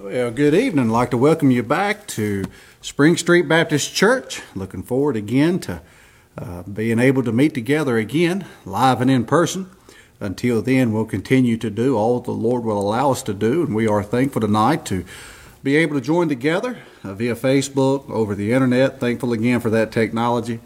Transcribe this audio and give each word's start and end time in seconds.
Well, 0.00 0.30
good 0.30 0.54
evening. 0.54 0.90
I'd 0.90 0.92
like 0.92 1.10
to 1.10 1.16
welcome 1.18 1.50
you 1.50 1.64
back 1.64 2.06
to 2.08 2.44
Spring 2.80 3.16
Street 3.16 3.48
Baptist 3.48 3.92
Church. 3.92 4.42
Looking 4.54 4.84
forward 4.84 5.16
again 5.16 5.58
to 5.60 5.82
uh, 6.40 6.62
being 6.62 7.00
able 7.00 7.24
to 7.24 7.32
meet 7.32 7.52
together 7.52 7.98
again, 7.98 8.46
live 8.64 9.00
and 9.00 9.10
in 9.10 9.24
person. 9.24 9.68
Until 10.20 10.62
then, 10.62 10.92
we'll 10.92 11.04
continue 11.04 11.56
to 11.56 11.68
do 11.68 11.96
all 11.96 12.20
the 12.20 12.30
Lord 12.30 12.62
will 12.62 12.78
allow 12.80 13.10
us 13.10 13.24
to 13.24 13.34
do, 13.34 13.64
and 13.64 13.74
we 13.74 13.88
are 13.88 14.04
thankful 14.04 14.40
tonight 14.40 14.84
to 14.86 15.04
be 15.64 15.74
able 15.74 15.96
to 15.96 16.00
join 16.00 16.28
together 16.28 16.78
uh, 17.02 17.14
via 17.14 17.34
Facebook, 17.34 18.08
over 18.08 18.36
the 18.36 18.52
internet. 18.52 19.00
Thankful 19.00 19.32
again 19.32 19.58
for 19.58 19.70
that 19.70 19.90
technology. 19.90 20.60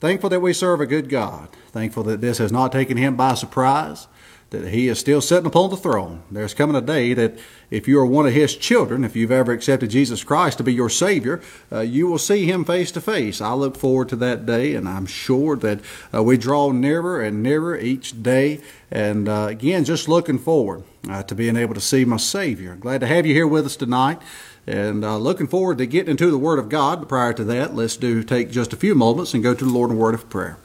Thankful 0.00 0.30
that 0.30 0.40
we 0.40 0.54
serve 0.54 0.80
a 0.80 0.86
good 0.86 1.10
God. 1.10 1.50
Thankful 1.72 2.04
that 2.04 2.22
this 2.22 2.38
has 2.38 2.50
not 2.50 2.72
taken 2.72 2.96
him 2.96 3.16
by 3.16 3.34
surprise 3.34 4.08
that 4.50 4.68
he 4.68 4.88
is 4.88 4.98
still 4.98 5.20
sitting 5.20 5.46
upon 5.46 5.68
the 5.68 5.76
throne. 5.76 6.22
There's 6.30 6.54
coming 6.54 6.76
a 6.76 6.80
day 6.80 7.12
that 7.12 7.38
if 7.70 7.86
you 7.86 7.98
are 8.00 8.06
one 8.06 8.26
of 8.26 8.32
his 8.32 8.56
children, 8.56 9.04
if 9.04 9.14
you've 9.14 9.30
ever 9.30 9.52
accepted 9.52 9.90
Jesus 9.90 10.24
Christ 10.24 10.56
to 10.56 10.64
be 10.64 10.72
your 10.72 10.88
Savior, 10.88 11.42
uh, 11.70 11.80
you 11.80 12.06
will 12.06 12.18
see 12.18 12.46
him 12.46 12.64
face 12.64 12.90
to 12.92 13.00
face. 13.02 13.42
I 13.42 13.52
look 13.52 13.76
forward 13.76 14.08
to 14.08 14.16
that 14.16 14.46
day, 14.46 14.74
and 14.74 14.88
I'm 14.88 15.04
sure 15.04 15.56
that 15.56 15.80
uh, 16.14 16.22
we 16.22 16.38
draw 16.38 16.72
nearer 16.72 17.20
and 17.20 17.42
nearer 17.42 17.76
each 17.76 18.22
day. 18.22 18.60
And 18.90 19.28
uh, 19.28 19.48
again, 19.50 19.84
just 19.84 20.08
looking 20.08 20.38
forward 20.38 20.82
uh, 21.10 21.22
to 21.24 21.34
being 21.34 21.56
able 21.56 21.74
to 21.74 21.80
see 21.80 22.06
my 22.06 22.16
Savior. 22.16 22.74
Glad 22.74 23.02
to 23.02 23.06
have 23.06 23.26
you 23.26 23.34
here 23.34 23.46
with 23.46 23.66
us 23.66 23.76
tonight. 23.76 24.22
And 24.66 25.04
uh, 25.04 25.16
looking 25.16 25.46
forward 25.46 25.78
to 25.78 25.86
getting 25.86 26.10
into 26.10 26.30
the 26.30 26.38
Word 26.38 26.58
of 26.58 26.68
God. 26.68 27.00
But 27.00 27.08
prior 27.08 27.32
to 27.34 27.44
that, 27.44 27.74
let's 27.74 27.96
do 27.96 28.22
take 28.22 28.50
just 28.50 28.72
a 28.72 28.76
few 28.76 28.94
moments 28.94 29.34
and 29.34 29.42
go 29.42 29.54
to 29.54 29.64
the 29.64 29.70
Lord 29.70 29.90
in 29.90 29.96
word 29.96 30.14
of 30.14 30.28
prayer. 30.30 30.58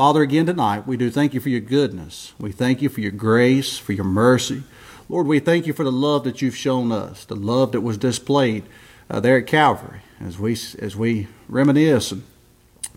Father, 0.00 0.22
again 0.22 0.46
tonight, 0.46 0.86
we 0.86 0.96
do 0.96 1.10
thank 1.10 1.34
you 1.34 1.40
for 1.40 1.50
your 1.50 1.60
goodness. 1.60 2.32
We 2.38 2.52
thank 2.52 2.80
you 2.80 2.88
for 2.88 3.02
your 3.02 3.10
grace, 3.10 3.76
for 3.76 3.92
your 3.92 4.06
mercy. 4.06 4.62
Lord, 5.10 5.26
we 5.26 5.40
thank 5.40 5.66
you 5.66 5.74
for 5.74 5.84
the 5.84 5.92
love 5.92 6.24
that 6.24 6.40
you've 6.40 6.56
shown 6.56 6.90
us, 6.90 7.26
the 7.26 7.36
love 7.36 7.72
that 7.72 7.82
was 7.82 7.98
displayed 7.98 8.64
uh, 9.10 9.20
there 9.20 9.36
at 9.36 9.46
Calvary 9.46 10.00
as 10.18 10.38
we, 10.38 10.52
as 10.78 10.96
we 10.96 11.28
reminisce 11.50 12.12
and 12.12 12.22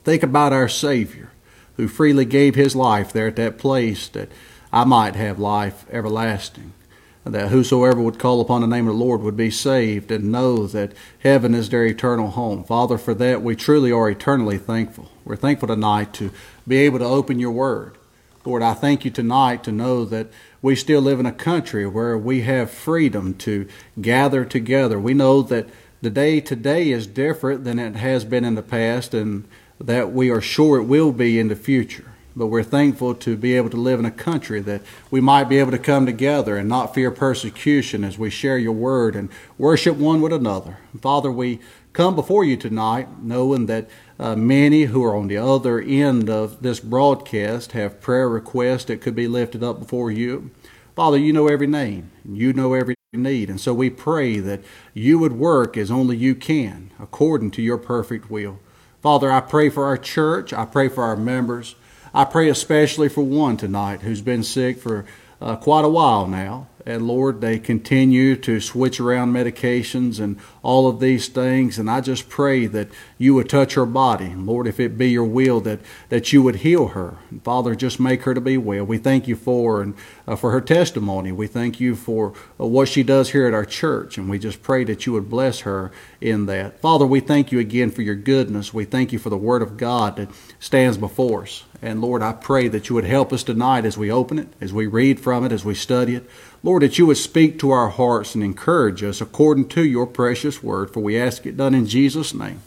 think 0.06 0.24
about 0.24 0.54
our 0.54 0.70
Savior 0.70 1.30
who 1.76 1.90
freely 1.90 2.24
gave 2.24 2.56
his 2.56 2.74
life 2.74 3.12
there 3.12 3.28
at 3.28 3.36
that 3.36 3.58
place 3.58 4.08
that 4.08 4.30
I 4.72 4.86
might 4.86 5.18
have 5.18 5.38
life 5.38 5.86
everlasting 5.92 6.72
that 7.26 7.50
whosoever 7.50 8.02
would 8.02 8.20
call 8.20 8.42
upon 8.42 8.62
the 8.62 8.68
name 8.68 8.88
of 8.88 8.96
the 8.96 9.04
Lord 9.04 9.22
would 9.22 9.38
be 9.38 9.50
saved 9.50 10.12
and 10.12 10.32
know 10.32 10.68
that 10.68 10.92
heaven 11.20 11.56
is 11.56 11.70
their 11.70 11.86
eternal 11.86 12.32
home. 12.32 12.64
Father, 12.64 12.98
for 12.98 13.14
that 13.14 13.42
we 13.42 13.56
truly 13.56 13.92
are 13.92 14.10
eternally 14.10 14.58
thankful. 14.58 15.10
We're 15.24 15.38
thankful 15.38 15.70
tonight 15.70 16.14
to 16.16 16.32
be 16.68 16.78
able 16.78 17.00
to 17.00 17.06
open 17.06 17.40
your 17.40 17.52
word. 17.52 17.98
Lord, 18.46 18.62
I 18.62 18.74
thank 18.74 19.06
you 19.06 19.12
tonight 19.12 19.64
to 19.64 19.72
know 19.72 20.04
that 20.04 20.28
we 20.62 20.76
still 20.76 21.02
live 21.02 21.20
in 21.20 21.26
a 21.26 21.32
country 21.32 21.88
where 21.88 22.18
we 22.18 22.42
have 22.42 22.70
freedom 22.70 23.36
to 23.36 23.68
gather 24.02 24.44
together. 24.44 25.00
We 25.00 25.14
know 25.14 25.42
that 25.44 25.70
the 26.02 26.10
day 26.10 26.42
today 26.42 26.92
is 26.92 27.08
different 27.08 27.64
than 27.64 27.80
it 27.80 27.96
has 27.96 28.26
been 28.26 28.44
in 28.44 28.56
the 28.56 28.62
past 28.62 29.14
and 29.14 29.48
that 29.80 30.12
we 30.12 30.30
are 30.30 30.42
sure 30.42 30.78
it 30.78 30.84
will 30.84 31.14
be 31.14 31.40
in 31.40 31.48
the 31.48 31.56
future 31.56 32.13
but 32.36 32.48
we're 32.48 32.64
thankful 32.64 33.14
to 33.16 33.38
be 33.38 33.56
able 33.56 33.70
to 33.70 33.78
live 33.78 34.00
in 34.00 34.06
a 34.06 34.12
country 34.12 34.60
that 34.62 34.82
we 35.12 35.22
might 35.22 35.46
be 35.46 35.60
able 35.60 35.72
to 35.72 35.78
come 35.78 36.06
together 36.06 36.58
and 36.58 36.68
not 36.68 36.94
fear 36.94 37.12
persecution 37.12 38.04
as 38.04 38.18
we 38.18 38.30
share 38.30 38.58
your 38.58 38.74
word 38.74 39.16
and 39.16 39.30
worship 39.58 39.98
one 39.98 40.22
with 40.22 40.34
another. 40.34 40.78
Father, 41.00 41.32
we 41.32 41.60
come 41.94 42.16
before 42.16 42.44
you 42.44 42.58
tonight 42.58 43.08
knowing 43.22 43.68
that 43.68 43.88
uh, 44.20 44.36
many 44.36 44.84
who 44.84 45.04
are 45.04 45.16
on 45.16 45.28
the 45.28 45.38
other 45.38 45.80
end 45.80 46.30
of 46.30 46.62
this 46.62 46.80
broadcast 46.80 47.74
have 47.74 48.02
prayer 48.02 48.28
requests 48.28 48.86
that 48.86 49.02
could 49.02 49.16
be 49.16 49.28
lifted 49.28 49.64
up 49.64 49.80
before 49.80 50.12
you. 50.12 50.50
Father, 50.96 51.18
you 51.18 51.34
know 51.34 51.48
every 51.48 51.68
name, 51.68 52.12
you 52.24 52.54
know 52.54 52.74
every 52.74 52.96
need, 53.12 53.50
and 53.50 53.62
so 53.62 53.74
we 53.74 53.90
pray 53.90 54.40
that 54.40 54.62
you 54.94 55.20
would 55.20 55.34
work 55.34 55.78
as 55.78 55.92
only 55.92 56.18
you 56.18 56.34
can 56.34 56.90
according 57.00 57.52
to 57.52 57.62
your 57.62 57.78
perfect 57.78 58.30
will. 58.30 58.60
Father, 59.02 59.32
I 59.32 59.42
pray 59.42 59.70
for 59.70 59.86
our 59.86 59.98
church, 59.98 60.54
I 60.54 60.66
pray 60.66 60.88
for 60.88 61.04
our 61.04 61.16
members. 61.16 61.76
I 62.14 62.26
pray 62.26 62.50
especially 62.50 63.10
for 63.10 63.24
one 63.24 63.58
tonight 63.58 64.02
who's 64.02 64.22
been 64.22 64.44
sick 64.44 64.78
for 64.78 65.06
uh, 65.42 65.56
quite 65.56 65.84
a 65.84 65.90
while 65.90 66.28
now. 66.28 66.68
And 66.86 67.08
Lord, 67.08 67.40
they 67.40 67.60
continue 67.60 68.36
to 68.38 68.60
switch 68.60 69.00
around 69.00 69.32
medications 69.32 70.20
and 70.20 70.38
all 70.62 70.88
of 70.90 71.00
these 71.00 71.30
things. 71.30 71.80
And 71.80 71.90
I 71.90 72.02
just 72.02 72.28
pray 72.28 72.66
that 72.68 72.90
you 73.18 73.34
would 73.36 73.50
touch 73.50 73.76
her 73.76 73.86
body. 73.86 74.34
Lord, 74.36 74.68
if 74.68 74.80
it 74.80 74.98
be 74.98 75.10
your 75.10 75.24
will, 75.24 75.62
that, 75.62 75.80
that 76.10 76.34
you 76.34 76.44
would 76.44 76.58
heal 76.58 76.90
her. 76.90 77.18
And 77.32 77.42
Father, 77.44 77.74
just 77.74 78.00
make 78.00 78.24
her 78.24 78.34
to 78.34 78.42
be 78.42 78.58
well. 78.58 78.84
We 78.84 78.98
thank 78.98 79.28
you 79.28 79.36
for 79.36 79.82
and 79.82 79.96
uh, 80.28 80.36
for 80.36 80.52
her 80.52 80.62
testimony. 80.62 81.32
We 81.32 81.48
thank 81.48 81.80
you 81.80 81.96
for 81.96 82.34
uh, 82.60 82.68
what 82.68 82.90
she 82.90 83.04
does 83.04 83.32
here 83.32 83.48
at 83.48 83.54
our 83.54 83.66
church. 83.66 84.18
And 84.18 84.30
we 84.30 84.38
just 84.38 84.62
pray 84.62 84.84
that 84.84 85.06
you 85.06 85.14
would 85.14 85.30
bless 85.30 85.62
her 85.62 85.92
in 86.20 86.48
that. 86.48 86.82
Father, 86.82 87.06
we 87.06 87.22
thank 87.22 87.52
you 87.52 87.60
again 87.60 87.92
for 87.92 88.02
your 88.02 88.16
goodness. 88.16 88.74
We 88.74 88.86
thank 88.86 89.14
you 89.14 89.20
for 89.20 89.30
the 89.30 89.38
word 89.38 89.62
of 89.62 89.78
God 89.78 90.18
that 90.18 90.30
stands 90.60 90.98
before 90.98 91.44
us. 91.44 91.64
And 91.82 92.00
Lord, 92.00 92.22
I 92.22 92.32
pray 92.32 92.70
that 92.70 92.88
you 92.88 92.96
would 92.96 93.04
help 93.04 93.34
us 93.34 93.44
tonight 93.44 93.84
as 93.84 93.98
we 93.98 94.10
open 94.10 94.40
it, 94.40 94.48
as 94.62 94.72
we 94.72 94.88
read 94.88 95.20
from 95.20 95.44
it, 95.44 95.52
as 95.52 95.66
we 95.66 95.76
study 95.76 96.16
it. 96.16 96.30
Lord, 96.66 96.82
that 96.82 96.98
you 96.98 97.06
would 97.08 97.18
speak 97.18 97.60
to 97.60 97.72
our 97.72 97.90
hearts 97.90 98.36
and 98.36 98.44
encourage 98.44 99.04
us 99.04 99.20
according 99.20 99.68
to 99.70 99.84
your 99.86 100.08
precious 100.08 100.64
word, 100.64 100.92
for 100.92 101.02
we 101.02 101.20
ask 101.20 101.46
it 101.46 101.58
done 101.58 101.76
in 101.76 101.86
Jesus' 101.86 102.34
name. 102.34 102.62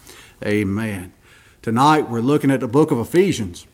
Amen. 0.45 1.15
Tonight 1.62 2.11
we're 2.11 2.21
looking 2.21 2.51
at 2.51 2.61
the 2.61 2.69
book 2.69 2.91
of 2.91 2.99
Ephesians 2.99 3.67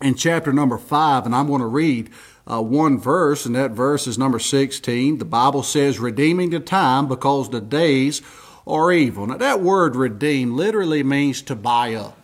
in 0.00 0.14
chapter 0.14 0.54
number 0.54 0.78
5, 0.78 1.26
and 1.26 1.34
I'm 1.34 1.48
going 1.48 1.60
to 1.60 1.66
read 1.66 2.08
uh, 2.50 2.62
one 2.62 2.98
verse, 2.98 3.44
and 3.44 3.54
that 3.54 3.72
verse 3.72 4.06
is 4.06 4.16
number 4.16 4.38
16. 4.38 5.18
The 5.18 5.24
Bible 5.26 5.62
says, 5.62 6.00
Redeeming 6.00 6.48
the 6.48 6.58
time 6.58 7.06
because 7.06 7.50
the 7.50 7.60
days 7.60 8.22
are 8.66 8.90
evil. 8.90 9.26
Now, 9.26 9.36
that 9.36 9.60
word 9.60 9.96
redeem 9.96 10.56
literally 10.56 11.02
means 11.02 11.42
to 11.42 11.54
buy 11.54 11.94
up, 11.94 12.16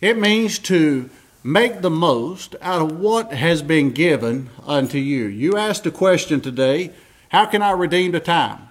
it 0.00 0.16
means 0.16 0.60
to 0.60 1.10
make 1.44 1.82
the 1.82 1.90
most 1.90 2.56
out 2.62 2.80
of 2.80 2.98
what 2.98 3.32
has 3.34 3.62
been 3.62 3.92
given 3.92 4.48
unto 4.66 4.96
you. 4.98 5.26
You 5.26 5.58
asked 5.58 5.86
a 5.86 5.90
question 5.90 6.40
today 6.40 6.90
how 7.28 7.46
can 7.46 7.62
I 7.62 7.72
redeem 7.72 8.12
the 8.12 8.20
time? 8.20 8.68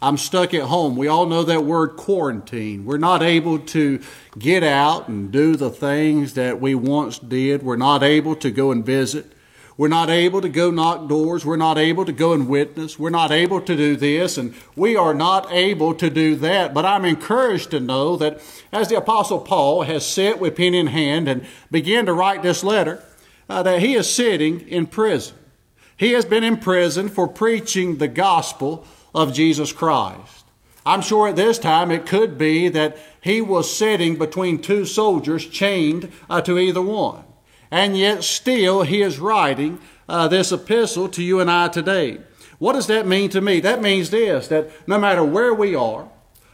I'm 0.00 0.16
stuck 0.16 0.54
at 0.54 0.62
home. 0.62 0.96
We 0.96 1.08
all 1.08 1.26
know 1.26 1.42
that 1.42 1.64
word 1.64 1.96
quarantine. 1.96 2.84
We're 2.84 2.98
not 2.98 3.22
able 3.22 3.58
to 3.58 4.00
get 4.38 4.62
out 4.62 5.08
and 5.08 5.32
do 5.32 5.56
the 5.56 5.70
things 5.70 6.34
that 6.34 6.60
we 6.60 6.74
once 6.74 7.18
did. 7.18 7.62
We're 7.62 7.76
not 7.76 8.02
able 8.02 8.36
to 8.36 8.50
go 8.50 8.70
and 8.70 8.84
visit. 8.84 9.32
We're 9.78 9.88
not 9.88 10.08
able 10.08 10.40
to 10.40 10.48
go 10.48 10.70
knock 10.70 11.06
doors. 11.06 11.44
We're 11.44 11.56
not 11.56 11.76
able 11.76 12.06
to 12.06 12.12
go 12.12 12.32
and 12.32 12.48
witness. 12.48 12.98
We're 12.98 13.10
not 13.10 13.30
able 13.30 13.60
to 13.60 13.76
do 13.76 13.94
this, 13.94 14.38
and 14.38 14.54
we 14.74 14.96
are 14.96 15.12
not 15.12 15.52
able 15.52 15.94
to 15.94 16.08
do 16.08 16.34
that. 16.36 16.72
But 16.72 16.86
I'm 16.86 17.04
encouraged 17.04 17.72
to 17.72 17.80
know 17.80 18.16
that 18.16 18.40
as 18.72 18.88
the 18.88 18.96
Apostle 18.96 19.40
Paul 19.40 19.82
has 19.82 20.06
sat 20.06 20.40
with 20.40 20.56
pen 20.56 20.72
in 20.72 20.86
hand 20.86 21.28
and 21.28 21.46
began 21.70 22.06
to 22.06 22.14
write 22.14 22.42
this 22.42 22.64
letter, 22.64 23.04
uh, 23.50 23.62
that 23.62 23.80
he 23.80 23.94
is 23.94 24.12
sitting 24.12 24.60
in 24.68 24.86
prison. 24.86 25.36
He 25.96 26.12
has 26.12 26.24
been 26.24 26.44
in 26.44 26.56
prison 26.56 27.08
for 27.08 27.28
preaching 27.28 27.98
the 27.98 28.08
gospel 28.08 28.86
of 29.14 29.34
Jesus 29.34 29.72
Christ. 29.72 30.44
I'm 30.86 31.02
sure 31.02 31.28
at 31.28 31.36
this 31.36 31.58
time 31.58 31.90
it 31.90 32.06
could 32.06 32.38
be 32.38 32.68
that 32.70 32.96
he 33.20 33.40
was 33.42 33.74
sitting 33.74 34.16
between 34.16 34.62
two 34.62 34.84
soldiers 34.84 35.46
chained 35.46 36.10
uh, 36.30 36.40
to 36.42 36.58
either 36.58 36.82
one 36.82 37.24
and 37.70 37.96
yet 37.96 38.24
still 38.24 38.82
he 38.82 39.02
is 39.02 39.18
writing 39.18 39.78
uh, 40.08 40.28
this 40.28 40.52
epistle 40.52 41.08
to 41.10 41.22
you 41.22 41.40
and 41.40 41.50
I 41.50 41.68
today. 41.68 42.18
What 42.58 42.72
does 42.72 42.86
that 42.86 43.06
mean 43.06 43.30
to 43.30 43.40
me? 43.40 43.60
That 43.60 43.82
means 43.82 44.10
this 44.10 44.48
that 44.48 44.70
no 44.88 44.98
matter 44.98 45.24
where 45.24 45.52
we 45.52 45.74
are, 45.74 46.08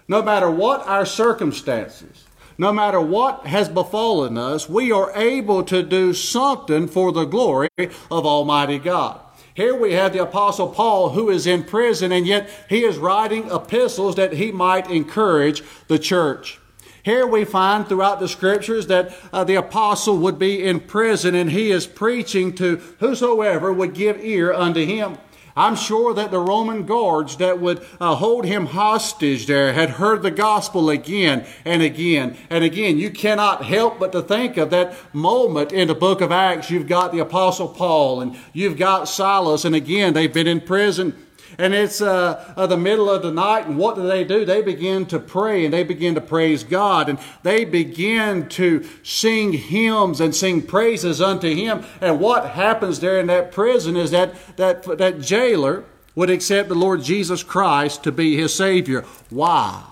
no 0.09 0.23
matter 0.23 0.51
what 0.51 0.87
our 0.87 1.07
circumstances, 1.07 2.25
no 2.59 2.73
matter 2.73 3.01
what 3.01 3.47
has 3.47 3.69
befallen 3.69 4.37
us, 4.37 4.69
we 4.69 4.93
are 4.93 5.13
able 5.17 5.63
to 5.65 5.83
do 5.83 6.13
something 6.13 6.87
for 6.87 7.13
the 7.13 7.25
glory 7.25 7.69
of 7.79 8.27
Almighty 8.27 8.79
God. 8.79 9.21
Here 9.55 9.75
we 9.75 9.93
have 9.93 10.13
the 10.13 10.23
Apostle 10.23 10.69
Paul 10.69 11.11
who 11.11 11.29
is 11.29 11.47
in 11.47 11.65
prison, 11.65 12.11
and 12.11 12.27
yet 12.27 12.49
he 12.69 12.85
is 12.85 12.97
writing 12.97 13.51
epistles 13.51 14.17
that 14.17 14.35
he 14.35 14.51
might 14.51 14.91
encourage 14.91 15.63
the 15.89 15.99
church. 15.99 16.59
Here 17.05 17.27
we 17.27 17.45
find 17.45 17.89
throughout 17.89 18.21
the 18.21 18.29
scriptures 18.29 18.87
that 18.87 19.13
uh, 19.33 19.43
the 19.43 19.57
apostle 19.57 20.19
would 20.19 20.39
be 20.39 20.63
in 20.63 20.79
prison 20.79 21.35
and 21.35 21.51
he 21.51 21.73
is 21.73 21.87
preaching 21.87 22.53
to 22.55 22.77
whosoever 23.01 23.73
would 23.73 23.95
give 23.95 24.25
ear 24.25 24.53
unto 24.53 24.85
him. 24.85 25.19
I'm 25.55 25.77
sure 25.77 26.15
that 26.15 26.31
the 26.31 26.39
Roman 26.39 26.87
guards 26.87 27.37
that 27.37 27.61
would 27.61 27.85
uh, 28.01 28.15
hold 28.15 28.47
him 28.47 28.67
hostage 28.67 29.47
there 29.47 29.73
had 29.73 29.91
heard 29.91 30.23
the 30.23 30.31
gospel 30.31 30.89
again 30.89 31.45
and 31.65 31.83
again 31.83 32.39
and 32.49 32.65
again. 32.65 32.99
You 32.99 33.11
cannot 33.11 33.65
help 33.65 33.99
but 33.99 34.13
to 34.13 34.23
think 34.23 34.57
of 34.57 34.71
that 34.71 34.95
moment 35.13 35.73
in 35.73 35.89
the 35.89 35.95
book 35.95 36.21
of 36.21 36.33
Acts. 36.33 36.71
You've 36.71 36.87
got 36.87 37.13
the 37.13 37.19
apostle 37.19 37.69
Paul 37.69 38.21
and 38.21 38.37
you've 38.53 38.79
got 38.79 39.09
Silas 39.09 39.65
and 39.65 39.75
again 39.75 40.15
they've 40.15 40.33
been 40.33 40.47
in 40.47 40.61
prison 40.61 41.27
and 41.59 41.75
it's 41.75 42.01
uh, 42.01 42.53
uh, 42.57 42.67
the 42.67 42.77
middle 42.77 43.11
of 43.11 43.23
the 43.23 43.31
night, 43.31 43.67
and 43.67 43.79
what 43.79 43.97
do 43.97 44.07
they 44.07 44.25
do? 44.25 44.45
They 44.45 44.63
begin 44.63 45.07
to 45.07 45.19
pray 45.19 45.65
and 45.65 45.73
they 45.73 45.85
begin 45.85 46.15
to 46.15 46.21
praise 46.21 46.65
God, 46.65 47.09
and 47.09 47.19
they 47.43 47.65
begin 47.65 48.49
to 48.51 48.87
sing 49.03 49.53
hymns 49.53 50.21
and 50.21 50.35
sing 50.35 50.63
praises 50.63 51.21
unto 51.21 51.55
Him. 51.55 51.85
And 52.01 52.21
what 52.21 52.51
happens 52.51 53.01
there 53.01 53.21
in 53.21 53.27
that 53.29 53.53
prison 53.53 53.97
is 53.97 54.11
that 54.11 54.35
that 54.57 54.83
that 54.99 55.21
jailer 55.21 55.85
would 56.15 56.31
accept 56.31 56.69
the 56.69 56.75
Lord 56.75 57.03
Jesus 57.03 57.43
Christ 57.43 58.05
to 58.05 58.13
be 58.13 58.37
his 58.37 58.55
Savior. 58.55 59.03
Why? 59.31 59.85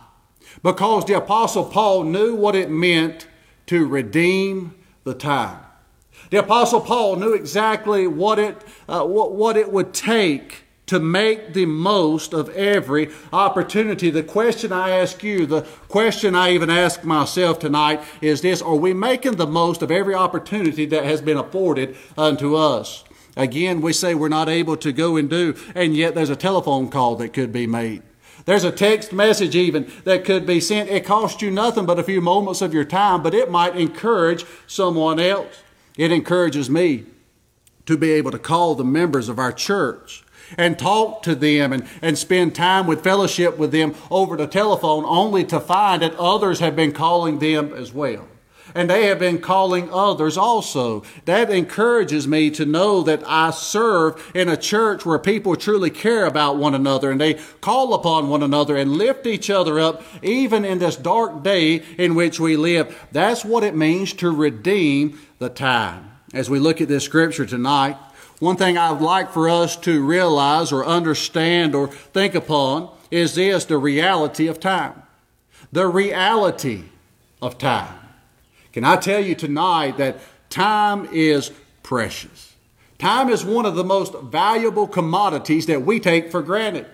Because 0.62 1.04
the 1.06 1.14
Apostle 1.14 1.64
Paul 1.64 2.04
knew 2.04 2.34
what 2.34 2.54
it 2.54 2.70
meant 2.70 3.26
to 3.66 3.86
redeem 3.86 4.74
the 5.04 5.14
time. 5.14 5.60
The 6.30 6.38
Apostle 6.38 6.80
Paul 6.80 7.16
knew 7.16 7.32
exactly 7.32 8.06
what 8.06 8.38
it, 8.38 8.56
uh, 8.88 9.04
what, 9.04 9.32
what 9.32 9.56
it 9.56 9.72
would 9.72 9.94
take 9.94 10.64
to 10.90 10.98
make 10.98 11.52
the 11.52 11.66
most 11.66 12.34
of 12.34 12.48
every 12.48 13.08
opportunity. 13.32 14.10
The 14.10 14.24
question 14.24 14.72
I 14.72 14.90
ask 14.90 15.22
you, 15.22 15.46
the 15.46 15.62
question 15.86 16.34
I 16.34 16.50
even 16.50 16.68
ask 16.68 17.04
myself 17.04 17.60
tonight 17.60 18.02
is 18.20 18.40
this 18.40 18.60
Are 18.60 18.74
we 18.74 18.92
making 18.92 19.36
the 19.36 19.46
most 19.46 19.82
of 19.82 19.92
every 19.92 20.16
opportunity 20.16 20.86
that 20.86 21.04
has 21.04 21.22
been 21.22 21.36
afforded 21.36 21.96
unto 22.18 22.56
us? 22.56 23.04
Again, 23.36 23.80
we 23.80 23.92
say 23.92 24.16
we're 24.16 24.28
not 24.28 24.48
able 24.48 24.76
to 24.78 24.90
go 24.90 25.16
and 25.16 25.30
do, 25.30 25.54
and 25.76 25.94
yet 25.94 26.16
there's 26.16 26.28
a 26.28 26.34
telephone 26.34 26.88
call 26.88 27.14
that 27.16 27.32
could 27.32 27.52
be 27.52 27.68
made. 27.68 28.02
There's 28.44 28.64
a 28.64 28.72
text 28.72 29.12
message 29.12 29.54
even 29.54 29.88
that 30.02 30.24
could 30.24 30.44
be 30.44 30.58
sent. 30.58 30.90
It 30.90 31.04
costs 31.04 31.40
you 31.40 31.52
nothing 31.52 31.86
but 31.86 32.00
a 32.00 32.02
few 32.02 32.20
moments 32.20 32.62
of 32.62 32.74
your 32.74 32.84
time, 32.84 33.22
but 33.22 33.32
it 33.32 33.48
might 33.48 33.76
encourage 33.76 34.44
someone 34.66 35.20
else. 35.20 35.62
It 35.96 36.10
encourages 36.10 36.68
me 36.68 37.04
to 37.86 37.96
be 37.96 38.10
able 38.10 38.32
to 38.32 38.40
call 38.40 38.74
the 38.74 38.84
members 38.84 39.28
of 39.28 39.38
our 39.38 39.52
church 39.52 40.24
and 40.56 40.78
talk 40.78 41.22
to 41.22 41.34
them 41.34 41.72
and, 41.72 41.86
and 42.02 42.18
spend 42.18 42.54
time 42.54 42.86
with 42.86 43.04
fellowship 43.04 43.58
with 43.58 43.72
them 43.72 43.94
over 44.10 44.36
the 44.36 44.46
telephone 44.46 45.04
only 45.04 45.44
to 45.44 45.60
find 45.60 46.02
that 46.02 46.14
others 46.16 46.60
have 46.60 46.76
been 46.76 46.92
calling 46.92 47.38
them 47.38 47.72
as 47.72 47.92
well. 47.92 48.26
And 48.74 48.88
they 48.88 49.06
have 49.06 49.18
been 49.18 49.40
calling 49.40 49.90
others 49.92 50.36
also. 50.36 51.02
That 51.24 51.50
encourages 51.50 52.28
me 52.28 52.50
to 52.50 52.64
know 52.64 53.02
that 53.02 53.22
I 53.26 53.50
serve 53.50 54.30
in 54.34 54.48
a 54.48 54.56
church 54.56 55.04
where 55.04 55.18
people 55.18 55.56
truly 55.56 55.90
care 55.90 56.24
about 56.24 56.56
one 56.56 56.74
another 56.74 57.10
and 57.10 57.20
they 57.20 57.34
call 57.60 57.94
upon 57.94 58.28
one 58.28 58.42
another 58.42 58.76
and 58.76 58.92
lift 58.92 59.26
each 59.26 59.50
other 59.50 59.80
up 59.80 60.02
even 60.22 60.64
in 60.64 60.78
this 60.78 60.96
dark 60.96 61.42
day 61.42 61.82
in 61.98 62.14
which 62.14 62.38
we 62.38 62.56
live. 62.56 63.08
That's 63.12 63.44
what 63.44 63.64
it 63.64 63.74
means 63.74 64.12
to 64.14 64.30
redeem 64.30 65.18
the 65.38 65.48
time. 65.48 66.10
As 66.32 66.48
we 66.48 66.60
look 66.60 66.80
at 66.80 66.86
this 66.86 67.04
scripture 67.04 67.46
tonight, 67.46 67.96
one 68.40 68.56
thing 68.56 68.76
I 68.78 68.90
would 68.90 69.02
like 69.02 69.30
for 69.30 69.48
us 69.48 69.76
to 69.76 70.04
realize 70.04 70.72
or 70.72 70.84
understand 70.84 71.74
or 71.74 71.88
think 71.88 72.34
upon 72.34 72.90
is 73.10 73.34
this 73.34 73.66
the 73.66 73.76
reality 73.78 74.46
of 74.46 74.58
time. 74.58 75.02
The 75.72 75.86
reality 75.86 76.84
of 77.42 77.58
time. 77.58 77.94
Can 78.72 78.84
I 78.84 78.96
tell 78.96 79.20
you 79.20 79.34
tonight 79.34 79.98
that 79.98 80.18
time 80.48 81.06
is 81.12 81.52
precious? 81.82 82.54
Time 82.98 83.28
is 83.28 83.44
one 83.44 83.66
of 83.66 83.74
the 83.74 83.84
most 83.84 84.14
valuable 84.14 84.86
commodities 84.86 85.66
that 85.66 85.82
we 85.82 86.00
take 86.00 86.30
for 86.30 86.42
granted. 86.42 86.86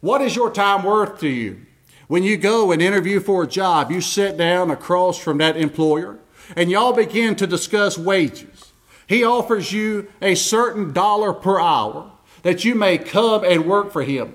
What 0.00 0.20
is 0.20 0.36
your 0.36 0.50
time 0.50 0.82
worth 0.82 1.20
to 1.20 1.28
you? 1.28 1.62
When 2.06 2.22
you 2.22 2.36
go 2.36 2.70
and 2.70 2.82
interview 2.82 3.20
for 3.20 3.42
a 3.42 3.48
job, 3.48 3.90
you 3.90 4.00
sit 4.00 4.36
down 4.36 4.70
across 4.70 5.18
from 5.18 5.38
that 5.38 5.56
employer 5.56 6.18
and 6.54 6.70
y'all 6.70 6.92
begin 6.92 7.34
to 7.36 7.46
discuss 7.46 7.96
wages. 7.96 8.65
He 9.06 9.24
offers 9.24 9.72
you 9.72 10.08
a 10.20 10.34
certain 10.34 10.92
dollar 10.92 11.32
per 11.32 11.60
hour 11.60 12.10
that 12.42 12.64
you 12.64 12.74
may 12.74 12.98
come 12.98 13.44
and 13.44 13.66
work 13.66 13.92
for 13.92 14.02
him. 14.02 14.34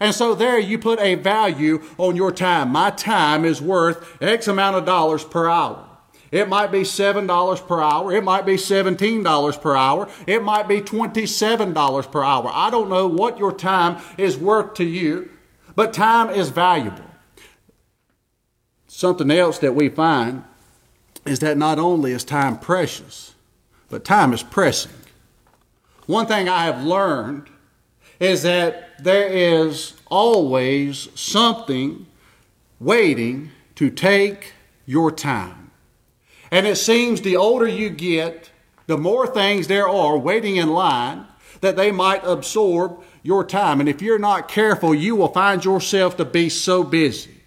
And 0.00 0.14
so 0.14 0.34
there 0.34 0.58
you 0.58 0.78
put 0.78 1.00
a 1.00 1.16
value 1.16 1.82
on 1.98 2.16
your 2.16 2.32
time. 2.32 2.70
My 2.70 2.90
time 2.90 3.44
is 3.44 3.60
worth 3.60 4.22
X 4.22 4.46
amount 4.46 4.76
of 4.76 4.84
dollars 4.84 5.24
per 5.24 5.48
hour. 5.48 5.84
It 6.30 6.48
might 6.48 6.70
be 6.70 6.80
$7 6.80 7.66
per 7.66 7.80
hour. 7.80 8.12
It 8.12 8.22
might 8.22 8.44
be 8.44 8.54
$17 8.54 9.60
per 9.62 9.74
hour. 9.74 10.08
It 10.26 10.42
might 10.42 10.68
be 10.68 10.80
$27 10.80 12.12
per 12.12 12.22
hour. 12.22 12.50
I 12.52 12.70
don't 12.70 12.90
know 12.90 13.06
what 13.06 13.38
your 13.38 13.52
time 13.52 14.00
is 14.18 14.36
worth 14.36 14.74
to 14.74 14.84
you, 14.84 15.30
but 15.74 15.94
time 15.94 16.28
is 16.30 16.50
valuable. 16.50 17.04
Something 18.86 19.30
else 19.30 19.58
that 19.58 19.74
we 19.74 19.88
find 19.88 20.44
is 21.24 21.38
that 21.38 21.56
not 21.56 21.78
only 21.78 22.12
is 22.12 22.24
time 22.24 22.58
precious, 22.58 23.34
but 23.88 24.04
time 24.04 24.32
is 24.32 24.42
pressing. 24.42 24.92
One 26.06 26.26
thing 26.26 26.48
I 26.48 26.64
have 26.64 26.82
learned 26.82 27.48
is 28.20 28.42
that 28.42 29.02
there 29.02 29.28
is 29.28 29.94
always 30.06 31.08
something 31.14 32.06
waiting 32.80 33.50
to 33.76 33.90
take 33.90 34.54
your 34.86 35.10
time. 35.10 35.70
And 36.50 36.66
it 36.66 36.76
seems 36.76 37.20
the 37.20 37.36
older 37.36 37.66
you 37.66 37.90
get, 37.90 38.50
the 38.86 38.96
more 38.96 39.26
things 39.26 39.66
there 39.66 39.88
are 39.88 40.16
waiting 40.16 40.56
in 40.56 40.70
line 40.70 41.26
that 41.60 41.76
they 41.76 41.90
might 41.90 42.24
absorb 42.24 43.02
your 43.22 43.44
time. 43.44 43.80
And 43.80 43.88
if 43.88 44.00
you're 44.00 44.18
not 44.18 44.48
careful, 44.48 44.94
you 44.94 45.14
will 45.14 45.28
find 45.28 45.64
yourself 45.64 46.16
to 46.16 46.24
be 46.24 46.48
so 46.48 46.82
busy 46.82 47.37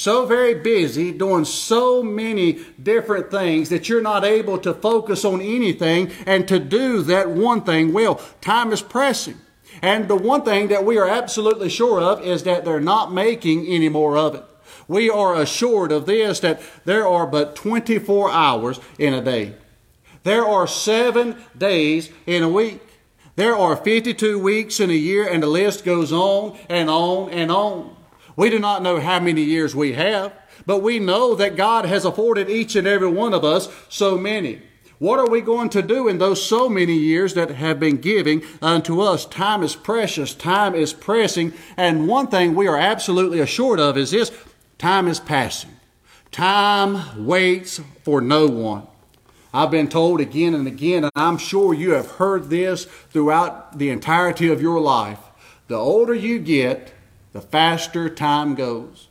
so 0.00 0.24
very 0.24 0.54
busy 0.54 1.12
doing 1.12 1.44
so 1.44 2.02
many 2.02 2.58
different 2.82 3.30
things 3.30 3.68
that 3.68 3.86
you're 3.86 4.00
not 4.00 4.24
able 4.24 4.56
to 4.56 4.72
focus 4.72 5.26
on 5.26 5.42
anything 5.42 6.10
and 6.24 6.48
to 6.48 6.58
do 6.58 7.02
that 7.02 7.28
one 7.28 7.60
thing 7.60 7.92
well. 7.92 8.14
Time 8.40 8.72
is 8.72 8.80
pressing. 8.80 9.36
And 9.82 10.08
the 10.08 10.16
one 10.16 10.42
thing 10.42 10.68
that 10.68 10.86
we 10.86 10.96
are 10.96 11.06
absolutely 11.06 11.68
sure 11.68 12.00
of 12.00 12.24
is 12.24 12.44
that 12.44 12.64
they're 12.64 12.80
not 12.80 13.12
making 13.12 13.66
any 13.66 13.90
more 13.90 14.16
of 14.16 14.34
it. 14.34 14.44
We 14.88 15.10
are 15.10 15.34
assured 15.34 15.92
of 15.92 16.06
this 16.06 16.40
that 16.40 16.62
there 16.86 17.06
are 17.06 17.26
but 17.26 17.54
24 17.54 18.30
hours 18.30 18.80
in 18.98 19.12
a 19.12 19.20
day. 19.20 19.54
There 20.22 20.46
are 20.46 20.66
seven 20.66 21.36
days 21.58 22.10
in 22.24 22.42
a 22.42 22.48
week. 22.48 22.80
There 23.36 23.54
are 23.54 23.76
52 23.76 24.38
weeks 24.38 24.80
in 24.80 24.88
a 24.88 24.94
year, 24.94 25.28
and 25.28 25.42
the 25.42 25.46
list 25.46 25.84
goes 25.84 26.10
on 26.10 26.58
and 26.70 26.88
on 26.88 27.28
and 27.28 27.52
on. 27.52 27.96
We 28.36 28.50
do 28.50 28.58
not 28.58 28.82
know 28.82 29.00
how 29.00 29.20
many 29.20 29.42
years 29.42 29.74
we 29.74 29.92
have, 29.94 30.32
but 30.66 30.82
we 30.82 30.98
know 30.98 31.34
that 31.34 31.56
God 31.56 31.84
has 31.84 32.04
afforded 32.04 32.48
each 32.48 32.76
and 32.76 32.86
every 32.86 33.08
one 33.08 33.34
of 33.34 33.44
us 33.44 33.68
so 33.88 34.16
many. 34.16 34.62
What 34.98 35.18
are 35.18 35.30
we 35.30 35.40
going 35.40 35.70
to 35.70 35.80
do 35.80 36.08
in 36.08 36.18
those 36.18 36.44
so 36.44 36.68
many 36.68 36.92
years 36.92 37.32
that 37.32 37.50
have 37.50 37.80
been 37.80 37.96
given 37.96 38.42
unto 38.60 39.00
us? 39.00 39.24
Time 39.24 39.62
is 39.62 39.74
precious, 39.74 40.34
time 40.34 40.74
is 40.74 40.92
pressing, 40.92 41.54
and 41.78 42.06
one 42.06 42.26
thing 42.26 42.54
we 42.54 42.68
are 42.68 42.76
absolutely 42.76 43.40
assured 43.40 43.80
of 43.80 43.96
is 43.96 44.10
this 44.10 44.30
time 44.76 45.08
is 45.08 45.18
passing. 45.18 45.70
Time 46.30 47.26
waits 47.26 47.80
for 48.02 48.20
no 48.20 48.46
one. 48.46 48.86
I've 49.54 49.70
been 49.70 49.88
told 49.88 50.20
again 50.20 50.54
and 50.54 50.68
again, 50.68 51.04
and 51.04 51.12
I'm 51.16 51.38
sure 51.38 51.72
you 51.72 51.92
have 51.92 52.12
heard 52.12 52.50
this 52.50 52.84
throughout 52.84 53.78
the 53.78 53.88
entirety 53.88 54.48
of 54.48 54.60
your 54.60 54.80
life. 54.80 55.18
The 55.68 55.76
older 55.76 56.14
you 56.14 56.38
get, 56.38 56.92
the 57.32 57.40
faster 57.40 58.08
time 58.08 58.54
goes. 58.54 59.08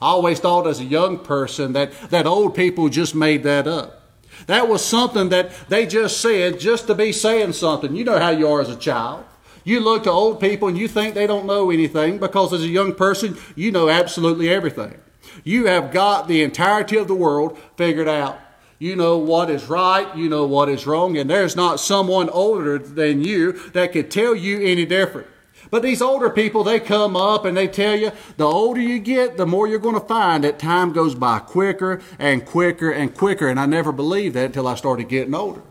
I 0.00 0.08
always 0.08 0.40
thought 0.40 0.66
as 0.66 0.80
a 0.80 0.84
young 0.84 1.18
person 1.18 1.72
that, 1.72 1.92
that 2.10 2.26
old 2.26 2.54
people 2.54 2.88
just 2.88 3.14
made 3.14 3.42
that 3.44 3.66
up. 3.66 4.02
That 4.46 4.68
was 4.68 4.84
something 4.84 5.30
that 5.30 5.50
they 5.68 5.86
just 5.86 6.20
said 6.20 6.60
just 6.60 6.86
to 6.88 6.94
be 6.94 7.12
saying 7.12 7.54
something. 7.54 7.96
You 7.96 8.04
know 8.04 8.18
how 8.18 8.30
you 8.30 8.48
are 8.48 8.60
as 8.60 8.68
a 8.68 8.76
child. 8.76 9.24
You 9.64 9.80
look 9.80 10.04
to 10.04 10.10
old 10.10 10.40
people 10.40 10.68
and 10.68 10.78
you 10.78 10.86
think 10.86 11.14
they 11.14 11.26
don't 11.26 11.46
know 11.46 11.70
anything 11.70 12.18
because 12.18 12.52
as 12.52 12.62
a 12.62 12.68
young 12.68 12.94
person, 12.94 13.36
you 13.56 13.72
know 13.72 13.88
absolutely 13.88 14.48
everything. 14.48 14.98
You 15.42 15.66
have 15.66 15.92
got 15.92 16.28
the 16.28 16.42
entirety 16.42 16.96
of 16.98 17.08
the 17.08 17.14
world 17.14 17.58
figured 17.76 18.08
out. 18.08 18.38
You 18.78 18.94
know 18.94 19.16
what 19.16 19.50
is 19.50 19.64
right, 19.64 20.14
you 20.14 20.28
know 20.28 20.46
what 20.46 20.68
is 20.68 20.86
wrong, 20.86 21.16
and 21.16 21.30
there's 21.30 21.56
not 21.56 21.80
someone 21.80 22.28
older 22.28 22.78
than 22.78 23.24
you 23.24 23.52
that 23.70 23.92
could 23.92 24.10
tell 24.10 24.34
you 24.34 24.60
any 24.60 24.84
different. 24.84 25.28
But 25.70 25.82
these 25.82 26.02
older 26.02 26.30
people, 26.30 26.64
they 26.64 26.80
come 26.80 27.16
up 27.16 27.44
and 27.44 27.56
they 27.56 27.68
tell 27.68 27.96
you 27.96 28.12
the 28.36 28.46
older 28.46 28.80
you 28.80 28.98
get, 28.98 29.36
the 29.36 29.46
more 29.46 29.66
you're 29.66 29.78
going 29.78 30.00
to 30.00 30.06
find 30.06 30.44
that 30.44 30.58
time 30.58 30.92
goes 30.92 31.14
by 31.14 31.38
quicker 31.38 32.00
and 32.18 32.44
quicker 32.44 32.90
and 32.90 33.14
quicker. 33.14 33.48
And 33.48 33.58
I 33.58 33.66
never 33.66 33.92
believed 33.92 34.34
that 34.36 34.46
until 34.46 34.68
I 34.68 34.74
started 34.74 35.08
getting 35.08 35.34
older. 35.34 35.62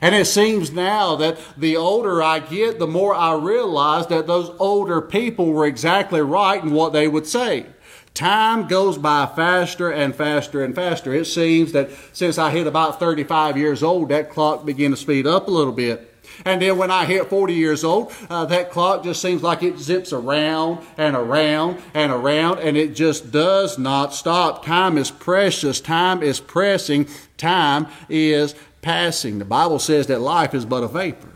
And 0.00 0.14
it 0.14 0.26
seems 0.26 0.72
now 0.72 1.16
that 1.16 1.38
the 1.56 1.76
older 1.76 2.22
I 2.22 2.38
get, 2.38 2.78
the 2.78 2.86
more 2.86 3.14
I 3.14 3.34
realize 3.34 4.06
that 4.06 4.26
those 4.26 4.50
older 4.58 5.00
people 5.00 5.46
were 5.46 5.66
exactly 5.66 6.20
right 6.20 6.62
in 6.62 6.72
what 6.72 6.92
they 6.92 7.08
would 7.08 7.26
say. 7.26 7.66
Time 8.14 8.66
goes 8.66 8.98
by 8.98 9.26
faster 9.26 9.90
and 9.90 10.14
faster 10.14 10.64
and 10.64 10.74
faster. 10.74 11.14
It 11.14 11.26
seems 11.26 11.72
that 11.72 11.90
since 12.12 12.38
I 12.38 12.50
hit 12.50 12.66
about 12.66 12.98
35 12.98 13.56
years 13.56 13.82
old, 13.82 14.08
that 14.08 14.30
clock 14.30 14.64
began 14.64 14.90
to 14.90 14.96
speed 14.96 15.26
up 15.26 15.48
a 15.48 15.50
little 15.50 15.72
bit. 15.72 16.09
And 16.44 16.60
then 16.60 16.78
when 16.78 16.90
I 16.90 17.04
hit 17.04 17.28
40 17.28 17.54
years 17.54 17.84
old, 17.84 18.12
uh, 18.28 18.44
that 18.46 18.70
clock 18.70 19.04
just 19.04 19.20
seems 19.22 19.42
like 19.42 19.62
it 19.62 19.78
zips 19.78 20.12
around 20.12 20.84
and 20.96 21.16
around 21.16 21.82
and 21.94 22.12
around, 22.12 22.58
and 22.60 22.76
it 22.76 22.94
just 22.94 23.30
does 23.30 23.78
not 23.78 24.14
stop. 24.14 24.64
Time 24.64 24.96
is 24.96 25.10
precious. 25.10 25.80
Time 25.80 26.22
is 26.22 26.40
pressing. 26.40 27.08
Time 27.36 27.86
is 28.08 28.54
passing. 28.82 29.38
The 29.38 29.44
Bible 29.44 29.78
says 29.78 30.06
that 30.08 30.20
life 30.20 30.54
is 30.54 30.64
but 30.64 30.82
a 30.82 30.88
vapor. 30.88 31.28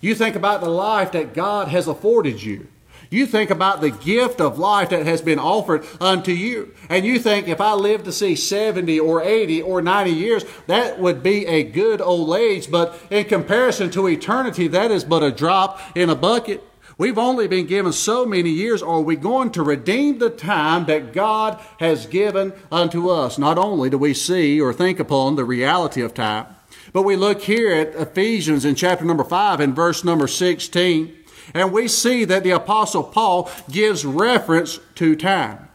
You 0.00 0.14
think 0.14 0.36
about 0.36 0.60
the 0.60 0.68
life 0.68 1.12
that 1.12 1.34
God 1.34 1.68
has 1.68 1.86
afforded 1.86 2.42
you. 2.42 2.68
You 3.10 3.26
think 3.26 3.50
about 3.50 3.80
the 3.80 3.90
gift 3.90 4.40
of 4.40 4.58
life 4.58 4.90
that 4.90 5.04
has 5.04 5.20
been 5.20 5.40
offered 5.40 5.84
unto 6.00 6.30
you. 6.30 6.72
And 6.88 7.04
you 7.04 7.18
think 7.18 7.48
if 7.48 7.60
I 7.60 7.74
live 7.74 8.04
to 8.04 8.12
see 8.12 8.36
70 8.36 9.00
or 9.00 9.20
80 9.20 9.62
or 9.62 9.82
90 9.82 10.12
years, 10.12 10.44
that 10.68 11.00
would 11.00 11.20
be 11.20 11.44
a 11.46 11.64
good 11.64 12.00
old 12.00 12.36
age. 12.36 12.70
But 12.70 12.96
in 13.10 13.24
comparison 13.24 13.90
to 13.90 14.06
eternity, 14.06 14.68
that 14.68 14.92
is 14.92 15.02
but 15.02 15.24
a 15.24 15.32
drop 15.32 15.80
in 15.96 16.08
a 16.08 16.14
bucket. 16.14 16.62
We've 16.98 17.18
only 17.18 17.48
been 17.48 17.66
given 17.66 17.92
so 17.92 18.26
many 18.26 18.50
years. 18.50 18.82
Are 18.82 19.00
we 19.00 19.16
going 19.16 19.50
to 19.52 19.62
redeem 19.62 20.18
the 20.18 20.30
time 20.30 20.84
that 20.84 21.12
God 21.12 21.58
has 21.78 22.06
given 22.06 22.52
unto 22.70 23.08
us? 23.08 23.38
Not 23.38 23.58
only 23.58 23.90
do 23.90 23.98
we 23.98 24.14
see 24.14 24.60
or 24.60 24.72
think 24.72 25.00
upon 25.00 25.34
the 25.34 25.44
reality 25.44 26.02
of 26.02 26.14
time, 26.14 26.46
but 26.92 27.02
we 27.02 27.16
look 27.16 27.42
here 27.42 27.72
at 27.72 27.94
Ephesians 27.94 28.64
in 28.64 28.74
chapter 28.74 29.04
number 29.04 29.24
5 29.24 29.60
and 29.60 29.74
verse 29.74 30.04
number 30.04 30.26
16, 30.26 31.16
and 31.54 31.72
we 31.72 31.88
see 31.88 32.24
that 32.24 32.42
the 32.42 32.50
Apostle 32.50 33.02
Paul 33.02 33.50
gives 33.70 34.04
reference 34.04 34.78
to 34.96 35.16
time. 35.16 35.68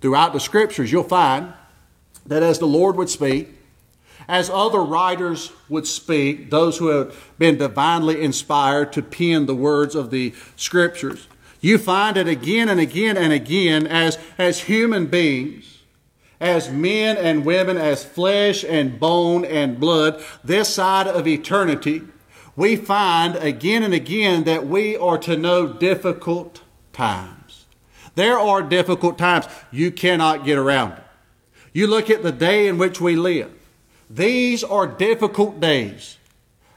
Throughout 0.00 0.32
the 0.32 0.40
scriptures, 0.40 0.92
you'll 0.92 1.02
find 1.02 1.52
that 2.26 2.42
as 2.42 2.58
the 2.58 2.66
Lord 2.66 2.96
would 2.96 3.10
speak, 3.10 3.48
as 4.28 4.50
other 4.50 4.80
writers 4.80 5.52
would 5.68 5.86
speak, 5.86 6.50
those 6.50 6.78
who 6.78 6.88
have 6.88 7.32
been 7.38 7.56
divinely 7.56 8.22
inspired 8.22 8.92
to 8.92 9.02
pen 9.02 9.46
the 9.46 9.54
words 9.54 9.94
of 9.94 10.10
the 10.10 10.34
scriptures, 10.54 11.26
you 11.60 11.78
find 11.78 12.16
it 12.16 12.28
again 12.28 12.68
and 12.68 12.78
again 12.78 13.16
and 13.16 13.32
again 13.32 13.86
as, 13.86 14.18
as 14.36 14.60
human 14.60 15.06
beings, 15.06 15.78
as 16.40 16.70
men 16.70 17.16
and 17.16 17.44
women, 17.44 17.76
as 17.76 18.04
flesh 18.04 18.64
and 18.64 19.00
bone 19.00 19.44
and 19.44 19.80
blood, 19.80 20.22
this 20.44 20.72
side 20.72 21.08
of 21.08 21.26
eternity, 21.26 22.02
we 22.58 22.74
find 22.74 23.36
again 23.36 23.84
and 23.84 23.94
again 23.94 24.42
that 24.42 24.66
we 24.66 24.96
are 24.96 25.16
to 25.16 25.36
know 25.36 25.72
difficult 25.72 26.60
times. 26.92 27.66
There 28.16 28.36
are 28.36 28.62
difficult 28.62 29.16
times. 29.16 29.46
You 29.70 29.92
cannot 29.92 30.44
get 30.44 30.58
around 30.58 30.94
it. 30.94 31.04
You 31.72 31.86
look 31.86 32.10
at 32.10 32.24
the 32.24 32.32
day 32.32 32.66
in 32.66 32.76
which 32.76 33.00
we 33.00 33.14
live. 33.14 33.52
These 34.10 34.64
are 34.64 34.88
difficult 34.88 35.60
days. 35.60 36.18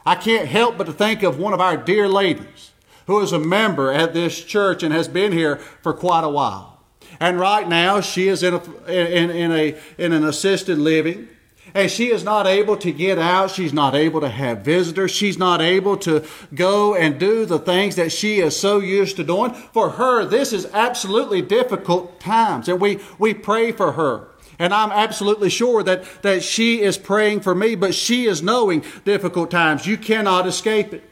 I 0.05 0.13
can't 0.13 0.47
help 0.47 0.77
but 0.77 0.83
to 0.83 0.93
think 0.93 1.23
of 1.23 1.39
one 1.39 1.51
of 1.51 1.59
our 1.59 1.77
dear 1.77 2.07
ladies 2.07 2.73
who 3.07 3.19
is 3.19 3.31
a 3.31 3.39
member 3.39 3.91
at 3.91 4.13
this 4.13 4.43
church 4.43 4.83
and 4.83 4.93
has 4.93 5.07
been 5.07 5.31
here 5.31 5.55
for 5.55 5.95
quite 5.95 6.23
a 6.23 6.29
while. 6.29 6.79
And 7.19 7.39
right 7.39 7.67
now 7.67 8.01
she 8.01 8.27
is 8.27 8.43
in, 8.43 8.53
a, 8.53 8.63
in, 8.85 9.31
in, 9.31 9.51
a, 9.51 9.75
in 9.97 10.13
an 10.13 10.25
assisted 10.25 10.77
living 10.77 11.27
and 11.73 11.89
she 11.89 12.11
is 12.11 12.23
not 12.23 12.47
able 12.47 12.77
to 12.77 12.91
get 12.91 13.17
out. 13.17 13.51
She's 13.51 13.73
not 13.73 13.95
able 13.95 14.21
to 14.21 14.29
have 14.29 14.59
visitors. 14.59 15.11
She's 15.11 15.37
not 15.37 15.61
able 15.61 15.97
to 15.97 16.25
go 16.53 16.95
and 16.95 17.19
do 17.19 17.45
the 17.45 17.59
things 17.59 17.95
that 17.95 18.11
she 18.11 18.39
is 18.39 18.57
so 18.57 18.79
used 18.79 19.15
to 19.17 19.23
doing. 19.23 19.53
For 19.53 19.91
her, 19.91 20.25
this 20.25 20.53
is 20.53 20.65
absolutely 20.73 21.41
difficult 21.41 22.19
times. 22.19 22.67
And 22.67 22.79
we, 22.79 22.99
we 23.17 23.33
pray 23.33 23.71
for 23.71 23.93
her. 23.93 24.27
And 24.59 24.73
I'm 24.73 24.91
absolutely 24.91 25.49
sure 25.49 25.81
that, 25.83 26.03
that 26.21 26.43
she 26.43 26.81
is 26.81 26.97
praying 26.97 27.39
for 27.41 27.55
me, 27.55 27.75
but 27.75 27.95
she 27.95 28.25
is 28.25 28.43
knowing 28.43 28.83
difficult 29.05 29.49
times. 29.49 29.87
You 29.87 29.97
cannot 29.97 30.45
escape 30.45 30.93
it. 30.93 31.03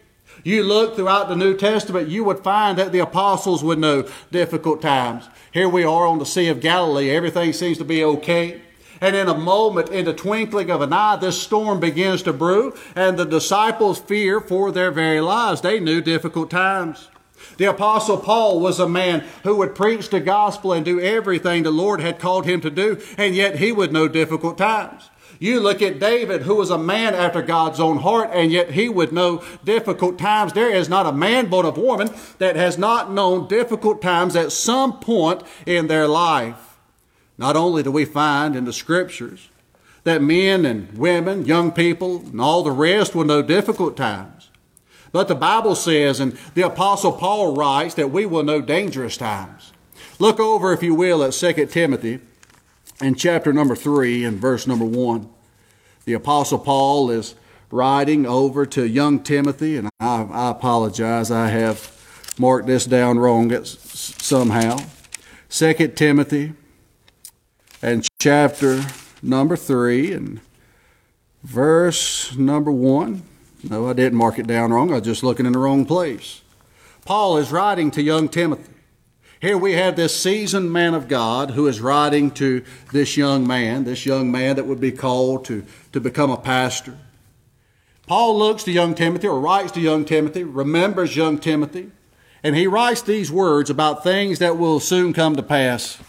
You 0.44 0.64
look 0.64 0.96
throughout 0.96 1.30
the 1.30 1.36
New 1.36 1.58
Testament, 1.58 2.10
you 2.10 2.24
would 2.24 2.40
find 2.40 2.78
that 2.78 2.92
the 2.92 3.00
apostles 3.00 3.64
would 3.64 3.80
know 3.80 4.08
difficult 4.32 4.82
times. 4.82 5.28
Here 5.52 5.68
we 5.68 5.84
are 5.84 6.06
on 6.06 6.20
the 6.20 6.26
Sea 6.26 6.48
of 6.50 6.62
Galilee. 6.62 7.10
Everything 7.10 7.52
seems 7.52 7.78
to 7.80 7.86
be 7.86 8.04
okay. 8.04 8.62
And 9.02 9.16
in 9.16 9.28
a 9.28 9.38
moment, 9.38 9.90
in 9.90 10.06
the 10.06 10.14
twinkling 10.14 10.70
of 10.70 10.82
an 10.82 10.94
eye, 10.94 11.16
this 11.16 11.42
storm 11.42 11.80
begins 11.80 12.24
to 12.24 12.34
brew, 12.34 12.76
and 12.96 13.18
the 13.18 13.26
disciples 13.26 14.00
fear 14.00 14.42
for 14.42 14.72
their 14.72 14.92
very 14.92 15.22
lives. 15.22 15.62
They 15.62 15.80
knew 15.80 16.02
difficult 16.02 16.50
times. 16.50 17.08
The 17.58 17.66
apostle 17.66 18.18
Paul 18.18 18.60
was 18.60 18.80
a 18.80 18.90
man 18.90 19.24
who 19.44 19.56
would 19.58 19.76
preach 19.76 20.10
the 20.10 20.20
gospel 20.20 20.74
and 20.74 20.84
do 20.84 21.00
everything 21.00 21.64
the 21.64 21.72
Lord 21.72 22.02
had 22.02 22.20
called 22.20 22.46
him 22.46 22.62
to 22.62 22.70
do, 22.70 23.02
and 23.18 23.36
yet 23.36 23.60
he 23.60 23.72
would 23.72 23.94
know 23.94 24.08
difficult 24.08 24.58
times. 24.58 25.10
You 25.40 25.62
look 25.62 25.82
at 25.82 26.00
David, 26.00 26.42
who 26.42 26.56
was 26.56 26.70
a 26.70 26.78
man 26.78 27.16
after 27.16 27.42
God's 27.42 27.80
own 27.80 28.00
heart, 28.00 28.30
and 28.34 28.52
yet 28.52 28.72
he 28.72 28.90
would 28.90 29.14
know 29.14 29.42
difficult 29.64 30.20
times. 30.20 30.52
There 30.52 30.70
is 30.70 30.90
not 30.90 31.06
a 31.06 31.14
man 31.14 31.50
but 31.50 31.66
a 31.66 31.72
woman 31.80 32.10
that 32.40 32.58
has 32.58 32.78
not 32.78 33.12
known 33.12 33.48
difficult 33.48 34.02
times 34.02 34.36
at 34.36 34.52
some 34.52 35.00
point 35.00 35.44
in 35.66 35.88
their 35.88 36.08
life. 36.08 36.69
Not 37.40 37.56
only 37.56 37.84
do 37.84 37.90
we 37.90 38.04
find 38.04 38.54
in 38.54 38.66
the 38.66 38.74
scriptures 38.74 39.48
that 40.04 40.22
men 40.22 40.66
and 40.66 40.92
women, 40.98 41.46
young 41.46 41.72
people, 41.72 42.18
and 42.18 42.42
all 42.42 42.64
the 42.64 42.72
rest 42.72 43.16
will 43.16 43.24
know 43.24 43.42
difficult 43.42 43.96
times, 43.96 44.50
but 45.14 45.30
the 45.30 45.36
Bible 45.36 45.74
says, 45.74 46.20
and 46.20 46.38
the 46.54 46.64
Apostle 46.64 47.14
Paul 47.14 47.56
writes, 47.56 47.96
that 47.96 48.12
we 48.12 48.26
will 48.26 48.44
know 48.44 48.60
dangerous 48.60 49.16
times. 49.16 49.72
Look 50.20 50.38
over, 50.38 50.74
if 50.74 50.84
you 50.84 50.94
will, 50.94 51.24
at 51.24 51.32
2 51.32 51.66
Timothy 51.68 52.20
in 53.02 53.16
chapter 53.16 53.54
number 53.54 53.76
3 53.76 54.26
and 54.26 54.38
verse 54.38 54.68
number 54.68 54.86
1. 54.86 55.30
The 56.04 56.14
Apostle 56.14 56.60
Paul 56.60 57.10
is 57.10 57.36
writing 57.72 58.26
over 58.26 58.66
to 58.66 58.86
young 58.86 59.22
Timothy, 59.22 59.78
and 59.78 59.90
I, 60.02 60.24
I 60.30 60.52
apologize, 60.52 61.32
I 61.32 61.48
have 61.48 61.96
marked 62.38 62.68
this 62.68 62.86
down 62.86 63.18
wrong 63.18 63.64
somehow. 63.64 64.80
2 65.50 65.74
Timothy 65.96 66.54
and 67.82 68.08
chapter 68.20 68.84
number 69.22 69.56
3 69.56 70.14
and 70.14 70.42
verse 71.44 72.36
number 72.36 72.72
1. 72.72 73.24
No, 73.70 73.90
I 73.90 73.94
didn't 73.94 74.18
mark 74.18 74.40
it 74.40 74.48
down 74.48 74.72
wrong. 74.72 74.92
I 74.92 74.96
was 74.96 75.04
just 75.04 75.24
looking 75.24 75.46
in 75.46 75.54
the 75.54 75.60
wrong 75.60 75.86
place. 75.86 76.42
Paul 77.06 77.38
is 77.38 77.52
writing 77.52 77.92
to 77.92 78.02
young 78.02 78.30
Timothy. 78.30 78.74
Here 79.42 79.58
we 79.58 79.74
have 79.74 79.96
this 79.96 80.20
seasoned 80.20 80.72
man 80.72 80.94
of 80.94 81.08
God 81.08 81.52
who 81.52 81.68
is 81.68 81.80
writing 81.80 82.30
to 82.32 82.64
this 82.92 83.16
young 83.16 83.48
man, 83.48 83.86
this 83.86 84.06
young 84.06 84.32
man 84.32 84.58
that 84.58 84.66
would 84.66 84.82
be 84.82 84.92
called 84.92 85.46
to, 85.46 85.66
to 85.94 86.02
become 86.02 86.30
a 86.30 86.38
pastor. 86.38 86.98
Paul 88.06 88.38
looks 88.38 88.64
to 88.64 88.72
young 88.72 88.96
Timothy 88.96 89.28
or 89.28 89.40
writes 89.40 89.72
to 89.74 89.80
young 89.80 90.04
Timothy, 90.04 90.44
remembers 90.44 91.16
young 91.16 91.38
Timothy, 91.38 91.92
and 92.44 92.56
he 92.56 92.68
writes 92.68 93.02
these 93.02 93.32
words 93.32 93.70
about 93.70 94.04
things 94.04 94.40
that 94.40 94.58
will 94.58 94.80
soon 94.80 95.14
come 95.14 95.36
to 95.38 95.44
pass. 95.44 96.00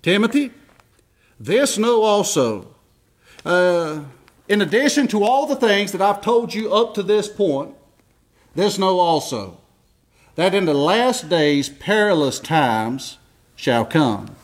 Timothy, 0.00 0.50
this 1.42 1.76
know 1.76 2.02
also. 2.02 2.68
Uh, 3.44 4.04
in 4.48 4.62
addition 4.62 5.08
to 5.08 5.24
all 5.24 5.46
the 5.46 5.56
things 5.56 5.90
that 5.92 6.00
I've 6.00 6.20
told 6.20 6.54
you 6.54 6.72
up 6.72 6.94
to 6.94 7.02
this 7.02 7.28
point, 7.28 7.74
this 8.54 8.78
know 8.78 9.00
also 9.00 9.58
that 10.36 10.54
in 10.54 10.66
the 10.66 10.74
last 10.74 11.28
days 11.28 11.68
perilous 11.68 12.38
times 12.38 13.18
shall 13.56 13.84
come. 13.84 14.36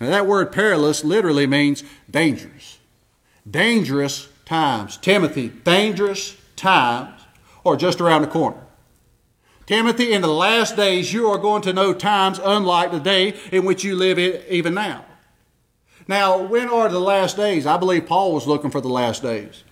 Now, 0.00 0.10
that 0.10 0.26
word 0.26 0.52
perilous 0.52 1.02
literally 1.02 1.46
means 1.46 1.82
dangerous. 2.08 2.78
Dangerous 3.48 4.28
times. 4.44 4.96
Timothy, 4.96 5.48
dangerous 5.48 6.36
times 6.54 7.20
are 7.66 7.76
just 7.76 8.00
around 8.00 8.22
the 8.22 8.28
corner. 8.28 8.62
Timothy, 9.66 10.12
in 10.12 10.22
the 10.22 10.28
last 10.28 10.76
days, 10.76 11.12
you 11.12 11.26
are 11.26 11.38
going 11.38 11.62
to 11.62 11.72
know 11.72 11.92
times 11.92 12.40
unlike 12.42 12.92
the 12.92 13.00
day 13.00 13.38
in 13.50 13.64
which 13.64 13.82
you 13.82 13.96
live 13.96 14.18
even 14.18 14.74
now. 14.74 15.04
Now, 16.08 16.38
when 16.38 16.68
are 16.70 16.88
the 16.88 16.98
last 16.98 17.36
days? 17.36 17.66
I 17.66 17.76
believe 17.76 18.06
Paul 18.06 18.32
was 18.32 18.46
looking 18.46 18.70
for 18.70 18.80
the 18.80 18.88
last 18.88 19.22
days. 19.22 19.62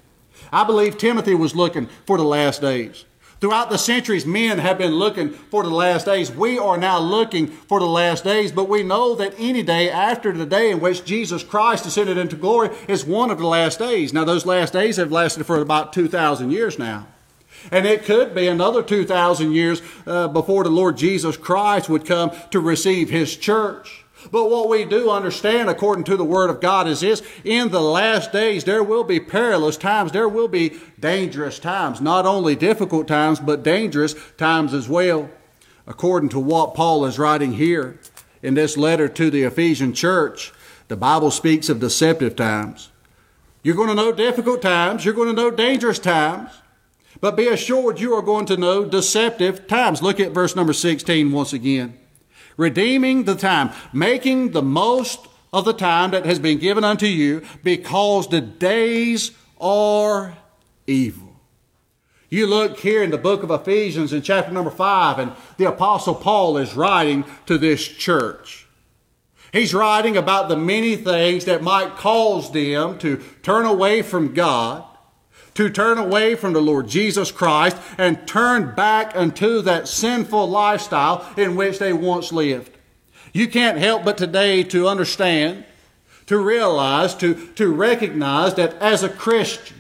I 0.53 0.65
believe 0.65 0.99
Timothy 0.99 1.35
was 1.35 1.57
looking 1.57 1.89
for 2.05 2.19
the 2.19 2.25
last 2.25 2.61
days. 2.61 3.07
Throughout 3.41 3.69
the 3.69 3.79
centuries, 3.79 4.25
men 4.25 4.59
have 4.59 4.79
been 4.79 4.95
looking 4.95 5.31
for 5.31 5.63
the 5.63 5.71
last 5.71 6.07
days. 6.07 6.31
We 6.31 6.59
are 6.59 6.79
now 6.79 6.99
looking 6.99 7.49
for 7.49 7.81
the 7.81 7.87
last 7.87 8.25
days, 8.25 8.51
but 8.51 8.69
we 8.69 8.83
know 8.83 9.15
that 9.15 9.35
any 9.39 9.63
day 9.63 9.91
after 9.91 10.33
the 10.33 10.47
day 10.47 10.71
in 10.71 10.81
which 10.81 11.05
Jesus 11.05 11.43
Christ 11.43 11.85
ascended 11.85 12.17
into 12.17 12.37
glory 12.37 12.71
is 12.89 13.05
one 13.05 13.31
of 13.31 13.39
the 13.39 13.47
last 13.47 13.79
days. 13.79 14.15
Now, 14.15 14.25
those 14.25 14.47
last 14.47 14.73
days 14.73 14.97
have 14.97 15.13
lasted 15.13 15.45
for 15.45 15.61
about 15.61 15.93
2,000 15.93 16.51
years 16.51 16.79
now. 16.79 17.09
And 17.71 17.87
it 17.87 18.05
could 18.05 18.35
be 18.35 18.47
another 18.47 18.83
2,000 18.83 19.53
years 19.53 19.83
uh, 20.07 20.29
before 20.29 20.65
the 20.65 20.71
Lord 20.71 20.97
Jesus 20.97 21.37
Christ 21.37 21.89
would 21.89 22.07
come 22.07 22.31
to 22.51 22.61
receive 22.61 23.11
his 23.11 23.37
church. 23.37 24.06
But 24.31 24.51
what 24.51 24.69
we 24.69 24.85
do 24.85 25.11
understand 25.11 25.69
according 25.69 26.05
to 26.05 26.17
the 26.17 26.25
Word 26.25 26.51
of 26.51 26.61
God 26.61 26.89
is 26.89 27.01
this 27.01 27.23
in 27.45 27.71
the 27.71 27.81
last 27.81 28.33
days 28.33 28.65
there 28.65 28.83
will 28.83 29.05
be 29.05 29.21
perilous 29.21 29.77
times, 29.77 30.13
there 30.13 30.29
will 30.29 30.49
be 30.49 30.79
dangerous 30.99 31.59
times, 31.59 32.01
not 32.01 32.27
only 32.27 32.57
difficult 32.57 33.07
times, 33.07 33.41
but 33.41 33.63
dangerous 33.63 34.15
times 34.37 34.75
as 34.75 34.89
well. 34.89 35.31
According 35.87 36.31
to 36.31 36.41
what 36.41 36.75
Paul 36.75 37.05
is 37.05 37.19
writing 37.19 37.53
here 37.53 37.99
in 38.43 38.55
this 38.55 38.77
letter 38.77 39.09
to 39.09 39.31
the 39.31 39.45
Ephesian 39.45 39.93
church, 39.93 40.53
the 40.89 40.97
Bible 40.97 41.31
speaks 41.31 41.69
of 41.69 41.81
deceptive 41.81 42.37
times. 42.37 42.91
You're 43.63 43.77
going 43.77 43.89
to 43.89 43.95
know 43.95 44.13
difficult 44.13 44.63
times, 44.63 45.05
you're 45.05 45.15
going 45.15 45.35
to 45.35 45.43
know 45.43 45.51
dangerous 45.51 45.99
times, 45.99 46.51
but 47.21 47.37
be 47.37 47.49
assured 47.49 48.01
you 48.01 48.15
are 48.15 48.23
going 48.23 48.47
to 48.47 48.57
know 48.57 48.85
deceptive 48.85 49.67
times. 49.67 50.03
Look 50.03 50.21
at 50.21 50.33
verse 50.33 50.55
number 50.55 50.73
16 50.73 51.33
once 51.33 51.53
again 51.53 51.99
redeeming 52.57 53.25
the 53.25 53.35
time, 53.35 53.71
making 53.93 54.53
the 54.53 54.63
most 54.63 55.27
of 55.53 55.65
the 55.65 55.73
time 55.73 56.11
that 56.11 56.27
has 56.27 56.39
been 56.39 56.59
given 56.59 56.85
unto 56.85 57.07
you, 57.07 57.43
because 57.63 58.29
the 58.29 58.41
days 58.41 59.31
are 59.61 60.37
evil. 60.87 61.41
You 62.29 62.47
look 62.47 62.81
here 62.81 63.03
in 63.03 63.11
the 63.11 63.19
book 63.19 63.43
of 63.43 63.51
Ephesians 63.51 64.13
in 64.13 64.23
chapter 64.23 64.53
number 64.53 64.71
five, 64.71 65.19
and 65.19 65.33
the 65.59 65.69
apostle 65.69 66.15
Paul 66.15 66.59
is 66.59 66.75
writing 66.75 67.25
to 67.47 67.57
this 67.57 67.87
church. 67.87 68.67
He's 69.53 69.73
writing 69.73 70.17
about 70.17 70.49
the 70.49 70.57
many 70.57 70.97
things 70.97 71.45
that 71.45 71.63
might 71.63 71.97
cause 71.97 72.53
them 72.53 72.99
to 72.99 73.23
turn 73.43 73.65
away 73.65 74.03
from 74.03 74.35
God, 74.35 74.85
to 75.57 75.71
turn 75.71 75.99
away 75.99 76.35
from 76.35 76.53
the 76.53 76.61
Lord 76.61 76.89
Jesus 76.89 77.33
Christ 77.33 77.77
and 77.99 78.27
turn 78.27 78.75
back 78.75 79.17
unto 79.17 79.63
that 79.63 79.89
sinful 79.89 80.49
lifestyle 80.49 81.27
in 81.37 81.57
which 81.57 81.79
they 81.79 81.93
once 81.93 82.33
lived. 82.33 82.77
You 83.33 83.49
can't 83.49 83.79
help 83.79 84.05
but 84.05 84.17
today 84.17 84.63
to 84.65 84.89
understand, 84.89 85.65
to 86.27 86.39
realize, 86.39 87.15
to, 87.17 87.35
to 87.55 87.73
recognize 87.73 88.55
that 88.55 88.75
as 88.75 89.03
a 89.03 89.09
Christian, 89.09 89.77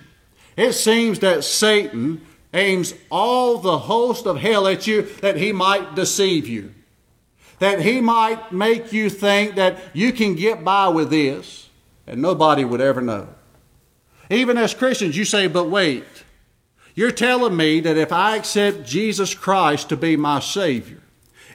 it 0.56 0.72
seems 0.72 1.18
that 1.20 1.44
Satan 1.44 2.22
aims 2.54 2.94
all 3.10 3.58
the 3.58 3.78
host 3.78 4.26
of 4.26 4.38
hell 4.38 4.66
at 4.66 4.86
you 4.86 5.02
that 5.20 5.36
he 5.36 5.52
might 5.52 5.94
deceive 5.94 6.48
you, 6.48 6.72
that 7.58 7.80
he 7.80 8.00
might 8.00 8.50
make 8.52 8.92
you 8.92 9.10
think 9.10 9.56
that 9.56 9.78
you 9.92 10.12
can 10.12 10.34
get 10.34 10.64
by 10.64 10.88
with 10.88 11.10
this 11.10 11.68
and 12.06 12.22
nobody 12.22 12.64
would 12.64 12.80
ever 12.80 13.00
know. 13.00 13.28
Even 14.30 14.58
as 14.58 14.74
Christians, 14.74 15.16
you 15.16 15.24
say, 15.24 15.46
but 15.46 15.70
wait, 15.70 16.04
you're 16.94 17.10
telling 17.10 17.56
me 17.56 17.80
that 17.80 17.96
if 17.96 18.12
I 18.12 18.36
accept 18.36 18.84
Jesus 18.84 19.34
Christ 19.34 19.88
to 19.90 19.96
be 19.96 20.16
my 20.16 20.40
Savior, 20.40 21.02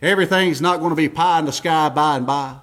everything's 0.01 0.61
not 0.61 0.79
going 0.79 0.91
to 0.91 0.95
be 0.95 1.09
pie 1.09 1.39
in 1.39 1.45
the 1.45 1.51
sky 1.51 1.89
by 1.89 2.17
and 2.17 2.25
by. 2.25 2.57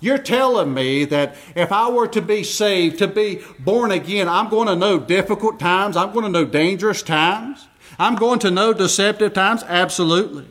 You're 0.00 0.18
telling 0.18 0.72
me 0.72 1.04
that 1.06 1.36
if 1.54 1.70
I 1.70 1.90
were 1.90 2.08
to 2.08 2.22
be 2.22 2.42
saved, 2.42 2.98
to 2.98 3.08
be 3.08 3.42
born 3.58 3.90
again, 3.90 4.28
I'm 4.28 4.48
going 4.48 4.68
to 4.68 4.76
know 4.76 4.98
difficult 4.98 5.60
times. 5.60 5.96
I'm 5.96 6.12
going 6.12 6.24
to 6.24 6.30
know 6.30 6.46
dangerous 6.46 7.02
times. 7.02 7.68
I'm 7.98 8.14
going 8.14 8.38
to 8.38 8.50
know 8.50 8.72
deceptive 8.72 9.34
times. 9.34 9.62
Absolutely. 9.64 10.46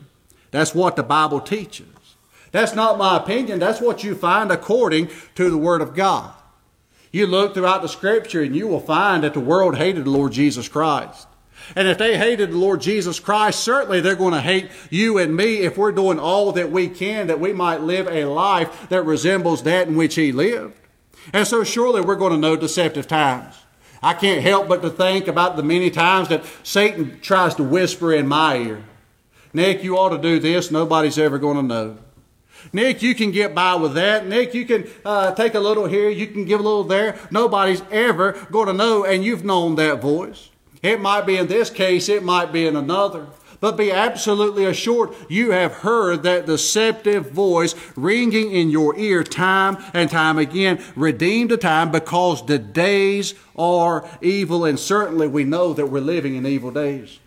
That's 0.52 0.74
what 0.74 0.94
the 0.94 1.02
Bible 1.02 1.40
teaches. 1.40 1.86
That's 2.52 2.74
not 2.74 2.98
my 2.98 3.16
opinion. 3.16 3.58
That's 3.58 3.80
what 3.80 4.04
you 4.04 4.14
find 4.14 4.52
according 4.52 5.10
to 5.34 5.50
the 5.50 5.58
Word 5.58 5.80
of 5.80 5.94
God. 5.94 6.32
You 7.12 7.26
look 7.26 7.54
throughout 7.54 7.82
the 7.82 7.88
Scripture 7.88 8.42
and 8.42 8.54
you 8.54 8.68
will 8.68 8.80
find 8.80 9.24
that 9.24 9.34
the 9.34 9.40
world 9.40 9.76
hated 9.76 10.04
the 10.04 10.10
Lord 10.10 10.32
Jesus 10.32 10.68
Christ. 10.68 11.26
And 11.76 11.88
if 11.88 11.98
they 11.98 12.16
hated 12.16 12.50
the 12.50 12.56
Lord 12.56 12.80
Jesus 12.80 13.20
Christ, 13.20 13.60
certainly 13.60 14.00
they're 14.00 14.14
going 14.14 14.34
to 14.34 14.40
hate 14.40 14.70
you 14.90 15.18
and 15.18 15.36
me 15.36 15.58
if 15.58 15.76
we're 15.76 15.92
doing 15.92 16.18
all 16.18 16.52
that 16.52 16.70
we 16.70 16.88
can 16.88 17.26
that 17.26 17.40
we 17.40 17.52
might 17.52 17.82
live 17.82 18.08
a 18.08 18.24
life 18.24 18.88
that 18.88 19.04
resembles 19.04 19.62
that 19.64 19.88
in 19.88 19.96
which 19.96 20.14
He 20.14 20.32
lived. 20.32 20.78
And 21.32 21.46
so 21.46 21.64
surely 21.64 22.00
we're 22.00 22.16
going 22.16 22.32
to 22.32 22.38
know 22.38 22.56
deceptive 22.56 23.06
times. 23.06 23.54
I 24.02 24.14
can't 24.14 24.42
help 24.42 24.68
but 24.68 24.82
to 24.82 24.90
think 24.90 25.28
about 25.28 25.56
the 25.56 25.62
many 25.62 25.90
times 25.90 26.28
that 26.28 26.44
Satan 26.62 27.20
tries 27.20 27.54
to 27.56 27.62
whisper 27.62 28.14
in 28.14 28.26
my 28.26 28.56
ear, 28.56 28.82
Nick, 29.52 29.82
you 29.84 29.98
ought 29.98 30.10
to 30.10 30.18
do 30.18 30.38
this. 30.38 30.70
Nobody's 30.70 31.18
ever 31.18 31.38
going 31.38 31.56
to 31.56 31.62
know. 31.62 31.98
Nick, 32.72 33.02
you 33.02 33.14
can 33.14 33.30
get 33.30 33.54
by 33.54 33.74
with 33.74 33.94
that. 33.94 34.26
Nick, 34.26 34.54
you 34.54 34.64
can 34.64 34.88
uh, 35.04 35.34
take 35.34 35.54
a 35.54 35.60
little 35.60 35.86
here. 35.86 36.08
You 36.08 36.26
can 36.26 36.44
give 36.44 36.60
a 36.60 36.62
little 36.62 36.84
there. 36.84 37.18
Nobody's 37.30 37.82
ever 37.90 38.32
going 38.50 38.66
to 38.68 38.72
know, 38.72 39.04
and 39.04 39.24
you've 39.24 39.44
known 39.44 39.76
that 39.76 40.00
voice. 40.00 40.50
It 40.82 41.00
might 41.00 41.26
be 41.26 41.36
in 41.36 41.46
this 41.46 41.70
case, 41.70 42.08
it 42.08 42.22
might 42.22 42.52
be 42.52 42.66
in 42.66 42.76
another. 42.76 43.26
But 43.60 43.76
be 43.76 43.92
absolutely 43.92 44.64
assured 44.64 45.10
you 45.28 45.50
have 45.50 45.74
heard 45.74 46.22
that 46.22 46.46
deceptive 46.46 47.30
voice 47.30 47.74
ringing 47.94 48.52
in 48.52 48.70
your 48.70 48.98
ear 48.98 49.22
time 49.22 49.76
and 49.92 50.10
time 50.10 50.38
again. 50.38 50.82
Redeem 50.96 51.48
the 51.48 51.58
time 51.58 51.90
because 51.90 52.44
the 52.46 52.58
days 52.58 53.34
are 53.56 54.08
evil, 54.22 54.64
and 54.64 54.78
certainly 54.78 55.28
we 55.28 55.44
know 55.44 55.74
that 55.74 55.86
we're 55.86 56.00
living 56.00 56.36
in 56.36 56.46
evil 56.46 56.70
days. 56.70 57.18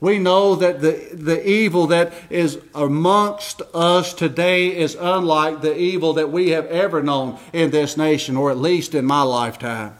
We 0.00 0.18
know 0.18 0.54
that 0.54 0.80
the, 0.80 1.08
the 1.12 1.48
evil 1.48 1.88
that 1.88 2.12
is 2.30 2.58
amongst 2.74 3.62
us 3.74 4.14
today 4.14 4.76
is 4.76 4.96
unlike 4.98 5.60
the 5.60 5.76
evil 5.76 6.12
that 6.14 6.30
we 6.30 6.50
have 6.50 6.66
ever 6.66 7.02
known 7.02 7.38
in 7.52 7.70
this 7.70 7.96
nation, 7.96 8.36
or 8.36 8.50
at 8.50 8.58
least 8.58 8.94
in 8.94 9.04
my 9.04 9.22
lifetime. 9.22 9.98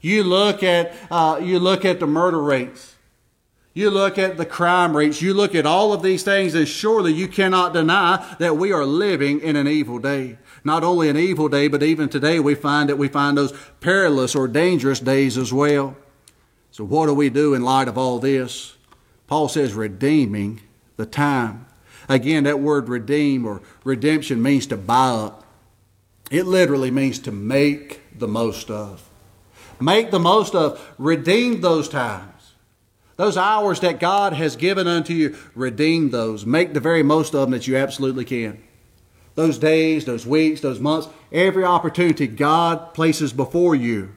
You 0.00 0.22
look 0.22 0.62
at, 0.62 0.94
uh, 1.10 1.40
you 1.42 1.58
look 1.58 1.84
at 1.84 1.98
the 1.98 2.06
murder 2.06 2.40
rates. 2.40 2.94
You 3.74 3.90
look 3.90 4.18
at 4.18 4.36
the 4.36 4.46
crime 4.46 4.96
rates. 4.96 5.22
You 5.22 5.32
look 5.32 5.54
at 5.54 5.66
all 5.66 5.92
of 5.92 6.02
these 6.02 6.22
things, 6.22 6.54
and 6.54 6.68
surely 6.68 7.12
you 7.12 7.26
cannot 7.26 7.72
deny 7.72 8.36
that 8.38 8.56
we 8.56 8.72
are 8.72 8.84
living 8.84 9.40
in 9.40 9.56
an 9.56 9.66
evil 9.66 9.98
day. 9.98 10.38
Not 10.62 10.84
only 10.84 11.08
an 11.08 11.16
evil 11.16 11.48
day, 11.48 11.68
but 11.68 11.82
even 11.82 12.08
today 12.08 12.38
we 12.38 12.54
find 12.54 12.88
that 12.88 12.98
we 12.98 13.08
find 13.08 13.36
those 13.36 13.52
perilous 13.80 14.36
or 14.36 14.46
dangerous 14.46 15.00
days 15.00 15.36
as 15.36 15.52
well. 15.52 15.96
So 16.70 16.84
what 16.84 17.06
do 17.06 17.14
we 17.14 17.30
do 17.30 17.54
in 17.54 17.62
light 17.62 17.88
of 17.88 17.98
all 17.98 18.18
this? 18.18 18.74
Paul 19.32 19.48
says 19.48 19.72
redeeming 19.72 20.60
the 20.98 21.06
time. 21.06 21.64
Again, 22.06 22.44
that 22.44 22.60
word 22.60 22.90
redeem 22.90 23.46
or 23.46 23.62
redemption 23.82 24.42
means 24.42 24.66
to 24.66 24.76
buy 24.76 25.08
up. 25.08 25.42
It 26.30 26.44
literally 26.44 26.90
means 26.90 27.18
to 27.20 27.32
make 27.32 28.02
the 28.14 28.28
most 28.28 28.70
of. 28.70 29.08
Make 29.80 30.10
the 30.10 30.18
most 30.18 30.54
of. 30.54 30.94
Redeem 30.98 31.62
those 31.62 31.88
times. 31.88 32.52
Those 33.16 33.38
hours 33.38 33.80
that 33.80 34.00
God 34.00 34.34
has 34.34 34.54
given 34.54 34.86
unto 34.86 35.14
you, 35.14 35.34
redeem 35.54 36.10
those. 36.10 36.44
Make 36.44 36.74
the 36.74 36.80
very 36.80 37.02
most 37.02 37.34
of 37.34 37.40
them 37.40 37.52
that 37.52 37.66
you 37.66 37.74
absolutely 37.78 38.26
can. 38.26 38.62
Those 39.34 39.56
days, 39.56 40.04
those 40.04 40.26
weeks, 40.26 40.60
those 40.60 40.78
months, 40.78 41.08
every 41.32 41.64
opportunity 41.64 42.26
God 42.26 42.92
places 42.92 43.32
before 43.32 43.74
you. 43.74 44.14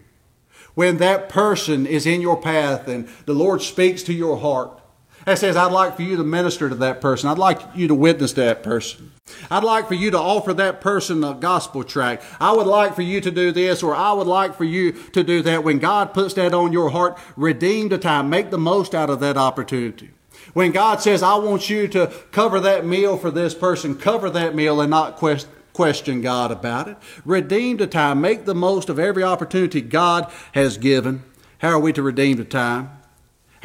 When 0.73 0.97
that 0.97 1.29
person 1.29 1.85
is 1.85 2.05
in 2.05 2.19
your 2.19 2.35
path 2.35 2.89
and 2.89 3.07
the 3.25 3.33
Lord 3.33 3.61
speaks 3.61 4.03
to 4.03 4.13
your 4.13 4.35
heart, 4.35 4.81
and 5.25 5.39
says, 5.39 5.55
I'd 5.55 5.71
like 5.71 5.95
for 5.95 6.03
you 6.03 6.17
to 6.17 6.23
minister 6.23 6.69
to 6.69 6.75
that 6.75 7.01
person. 7.01 7.29
I'd 7.29 7.37
like 7.37 7.59
you 7.73 7.87
to 7.87 7.95
witness 7.95 8.33
to 8.33 8.41
that 8.41 8.63
person. 8.63 9.11
I'd 9.49 9.63
like 9.63 9.87
for 9.87 9.95
you 9.95 10.11
to 10.11 10.19
offer 10.19 10.53
that 10.53 10.81
person 10.81 11.23
a 11.23 11.33
gospel 11.33 11.83
tract. 11.83 12.23
I 12.39 12.51
would 12.51 12.67
like 12.67 12.93
for 12.93 13.01
you 13.01 13.21
to 13.21 13.31
do 13.31 13.51
this, 13.51 13.81
or 13.81 13.95
I 13.95 14.13
would 14.13 14.27
like 14.27 14.55
for 14.55 14.63
you 14.63 14.91
to 14.91 15.23
do 15.23 15.41
that. 15.41 15.63
When 15.63 15.79
God 15.79 16.13
puts 16.13 16.35
that 16.35 16.53
on 16.53 16.71
your 16.71 16.91
heart, 16.91 17.17
redeem 17.35 17.89
the 17.89 17.97
time. 17.97 18.29
Make 18.29 18.51
the 18.51 18.59
most 18.59 18.93
out 18.93 19.09
of 19.09 19.19
that 19.21 19.35
opportunity. 19.35 20.11
When 20.53 20.71
God 20.71 21.01
says, 21.01 21.23
I 21.23 21.35
want 21.35 21.69
you 21.69 21.87
to 21.89 22.13
cover 22.31 22.59
that 22.59 22.85
meal 22.85 23.17
for 23.17 23.31
this 23.31 23.55
person, 23.55 23.97
cover 23.97 24.29
that 24.29 24.53
meal 24.53 24.79
and 24.79 24.91
not 24.91 25.17
question 25.17 26.21
God 26.21 26.51
about 26.51 26.87
it. 26.87 26.97
Redeem 27.25 27.77
the 27.77 27.87
time. 27.87 28.21
Make 28.21 28.45
the 28.45 28.55
most 28.55 28.89
of 28.89 28.99
every 28.99 29.23
opportunity 29.23 29.81
God 29.81 30.31
has 30.53 30.77
given. 30.77 31.23
How 31.57 31.69
are 31.69 31.79
we 31.79 31.93
to 31.93 32.03
redeem 32.03 32.37
the 32.37 32.45
time? 32.45 32.91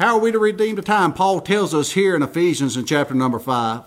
How 0.01 0.15
are 0.15 0.19
we 0.19 0.31
to 0.31 0.39
redeem 0.39 0.77
the 0.77 0.81
time? 0.81 1.13
Paul 1.13 1.41
tells 1.41 1.75
us 1.75 1.91
here 1.91 2.15
in 2.15 2.23
Ephesians 2.23 2.75
in 2.75 2.85
chapter 2.85 3.13
number 3.13 3.37
5. 3.37 3.83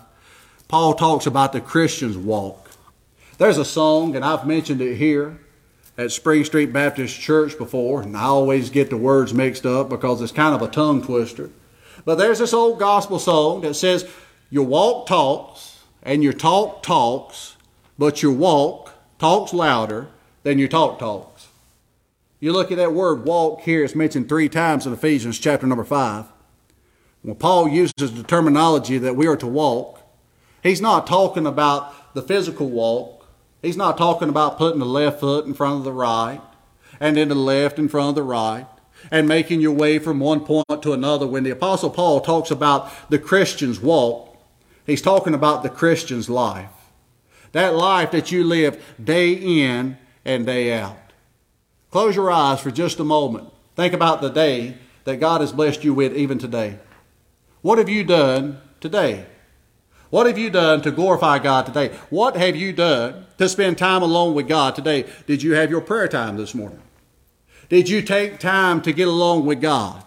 Paul 0.69 0.95
talks 0.95 1.27
about 1.27 1.53
the 1.53 1.61
Christian's 1.61 2.17
walk. 2.17 2.71
There's 3.39 3.59
a 3.59 3.65
song, 3.65 4.15
and 4.15 4.25
I've 4.25 4.47
mentioned 4.47 4.81
it 4.81 4.95
here 4.95 5.41
at 5.99 6.13
Spring 6.13 6.45
Street 6.45 6.73
Baptist 6.73 7.21
Church 7.21 7.59
before, 7.59 8.03
and 8.03 8.17
I 8.17 8.27
always 8.27 8.71
get 8.71 8.91
the 8.91 8.97
words 8.97 9.35
mixed 9.35 9.67
up 9.67 9.89
because 9.89 10.23
it's 10.23 10.31
kind 10.31 10.55
of 10.55 10.63
a 10.63 10.71
tongue 10.71 11.03
twister. 11.03 11.51
But 12.05 12.15
there's 12.15 12.39
this 12.39 12.55
old 12.55 12.79
gospel 12.79 13.19
song 13.19 13.63
that 13.63 13.75
says, 13.75 14.09
Your 14.51 14.67
walk 14.67 15.09
talks, 15.09 15.83
and 16.01 16.23
your 16.23 16.33
talk 16.33 16.85
talks, 16.85 17.57
but 17.99 18.23
your 18.23 18.35
walk 18.35 18.93
talks 19.19 19.53
louder 19.53 20.07
than 20.45 20.61
your 20.61 20.69
talk 20.69 21.01
talks. 21.01 21.34
You 22.45 22.53
look 22.53 22.71
at 22.71 22.77
that 22.77 22.93
word 22.93 23.25
walk 23.25 23.63
here, 23.63 23.83
it's 23.83 23.95
mentioned 23.95 24.29
three 24.29 24.51
times 24.51 24.87
in 24.87 24.93
Ephesians 24.93 25.39
chapter 25.39 25.67
number 25.67 25.83
5. 25.83 26.27
When 27.23 27.37
Paul 27.37 27.71
uses 27.71 28.13
the 28.13 28.23
terminology 28.23 28.99
that 28.99 29.17
we 29.17 29.27
are 29.27 29.37
to 29.39 29.47
walk, 29.47 30.03
he's 30.63 30.83
not 30.83 31.07
talking 31.07 31.47
about 31.47 32.13
the 32.13 32.21
physical 32.21 32.69
walk. 32.69 33.27
He's 33.63 33.79
not 33.79 33.97
talking 33.97 34.29
about 34.29 34.59
putting 34.59 34.79
the 34.79 34.85
left 34.85 35.21
foot 35.21 35.47
in 35.47 35.55
front 35.55 35.79
of 35.79 35.85
the 35.85 35.93
right 35.95 36.43
and 37.01 37.17
then 37.17 37.29
the 37.29 37.35
left 37.35 37.79
in 37.79 37.89
front 37.89 38.11
of 38.11 38.15
the 38.15 38.23
right 38.23 38.67
and 39.11 39.27
making 39.27 39.63
your 39.63 39.73
way 39.73 39.99
from 39.99 40.21
one 40.21 40.41
point 40.41 40.83
to 40.83 40.93
another. 40.93 41.27
When 41.27 41.45
the 41.45 41.51
Apostle 41.51 41.89
Paul 41.89 42.21
talks 42.21 42.51
about 42.51 43.09
the 43.09 43.19
Christian's 43.19 43.81
walk, 43.81 44.37
he's 44.85 45.01
talking 45.01 45.33
about 45.33 45.63
the 45.63 45.71
Christian's 45.71 46.29
life. 46.29 46.69
That 47.53 47.75
life 47.75 48.11
that 48.11 48.31
you 48.31 48.45
live 48.45 48.85
day 49.03 49.33
in 49.33 49.97
and 50.27 50.45
day 50.45 50.79
out. 50.79 51.04
Close 51.95 52.17
your 52.17 52.29
eyes 52.29 52.59
for 52.59 52.73
just 52.73 52.99
a 52.99 53.05
moment. 53.05 53.53
Think 53.77 53.95
about 53.95 54.21
the 54.21 54.29
day 54.29 54.75
that 55.05 55.21
God 55.21 55.41
has 55.41 55.53
blessed 55.53 55.85
you 55.85 55.95
with 55.95 56.17
even 56.17 56.39
today. 56.39 56.81
What 57.63 57.79
have 57.79 57.89
you 57.89 58.03
done 58.03 58.61
today? 58.81 59.27
What 60.11 60.27
have 60.27 60.37
you 60.37 60.51
done 60.51 60.83
to 60.83 60.91
glorify 60.91 61.39
God 61.39 61.67
today? 61.67 61.95
What 62.11 62.37
have 62.37 62.57
you 62.57 62.73
done 62.73 63.27
to 63.39 63.49
spend 63.49 63.79
time 63.79 64.03
alone 64.03 64.35
with 64.35 64.49
God 64.49 64.75
today? 64.75 65.05
Did 65.29 65.45
you 65.45 65.55
have 65.55 65.71
your 65.71 65.81
prayer 65.81 66.09
time 66.09 66.37
this 66.37 66.53
morning? 66.53 66.83
Did 67.69 67.89
you 67.89 68.03
take 68.03 68.41
time 68.41 68.83
to 68.83 68.93
get 68.93 69.07
along 69.07 69.47
with 69.47 69.61
God? 69.61 70.03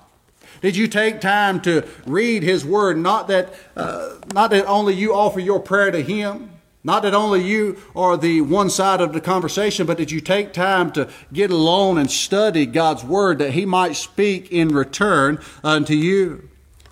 Did 0.59 0.75
you 0.75 0.89
take 0.89 1.21
time 1.21 1.61
to 1.61 1.87
read 2.05 2.43
His 2.43 2.65
Word? 2.65 2.97
Not 2.97 3.29
that, 3.29 3.53
uh, 3.77 4.15
not 4.33 4.49
that 4.49 4.65
only 4.65 4.93
you 4.93 5.15
offer 5.15 5.39
your 5.39 5.61
prayer 5.61 5.91
to 5.91 6.03
Him, 6.03 6.49
not 6.87 7.03
that 7.03 7.13
only 7.13 7.43
you 7.43 7.77
are 7.97 8.15
the 8.15 8.39
one 8.39 8.69
side 8.69 9.01
of 9.01 9.11
the 9.11 9.19
conversation, 9.19 9.85
but 9.85 9.97
that 9.97 10.09
you 10.09 10.21
take 10.21 10.53
time 10.53 10.89
to 10.93 11.09
get 11.33 11.51
alone 11.51 11.97
and 11.97 12.09
study 12.09 12.65
God's 12.65 13.03
Word 13.03 13.39
that 13.39 13.51
He 13.51 13.65
might 13.65 13.97
speak 13.97 14.53
in 14.53 14.69
return 14.69 15.41
unto 15.65 15.93
you. 15.93 16.49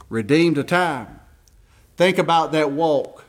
Redeem 0.10 0.53
the 0.53 0.65
time. 0.65 1.21
Think 1.95 2.17
about 2.17 2.51
that 2.51 2.73
walk. 2.73 3.23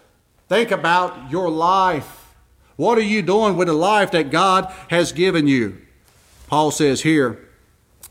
Think 0.48 0.72
about 0.72 1.30
your 1.30 1.48
life. 1.48 2.34
What 2.74 2.98
are 2.98 3.02
you 3.02 3.22
doing 3.22 3.56
with 3.56 3.68
the 3.68 3.72
life 3.72 4.10
that 4.10 4.32
God 4.32 4.64
has 4.90 5.12
given 5.12 5.46
you? 5.46 5.80
Paul 6.48 6.72
says 6.72 7.02
here 7.02 7.48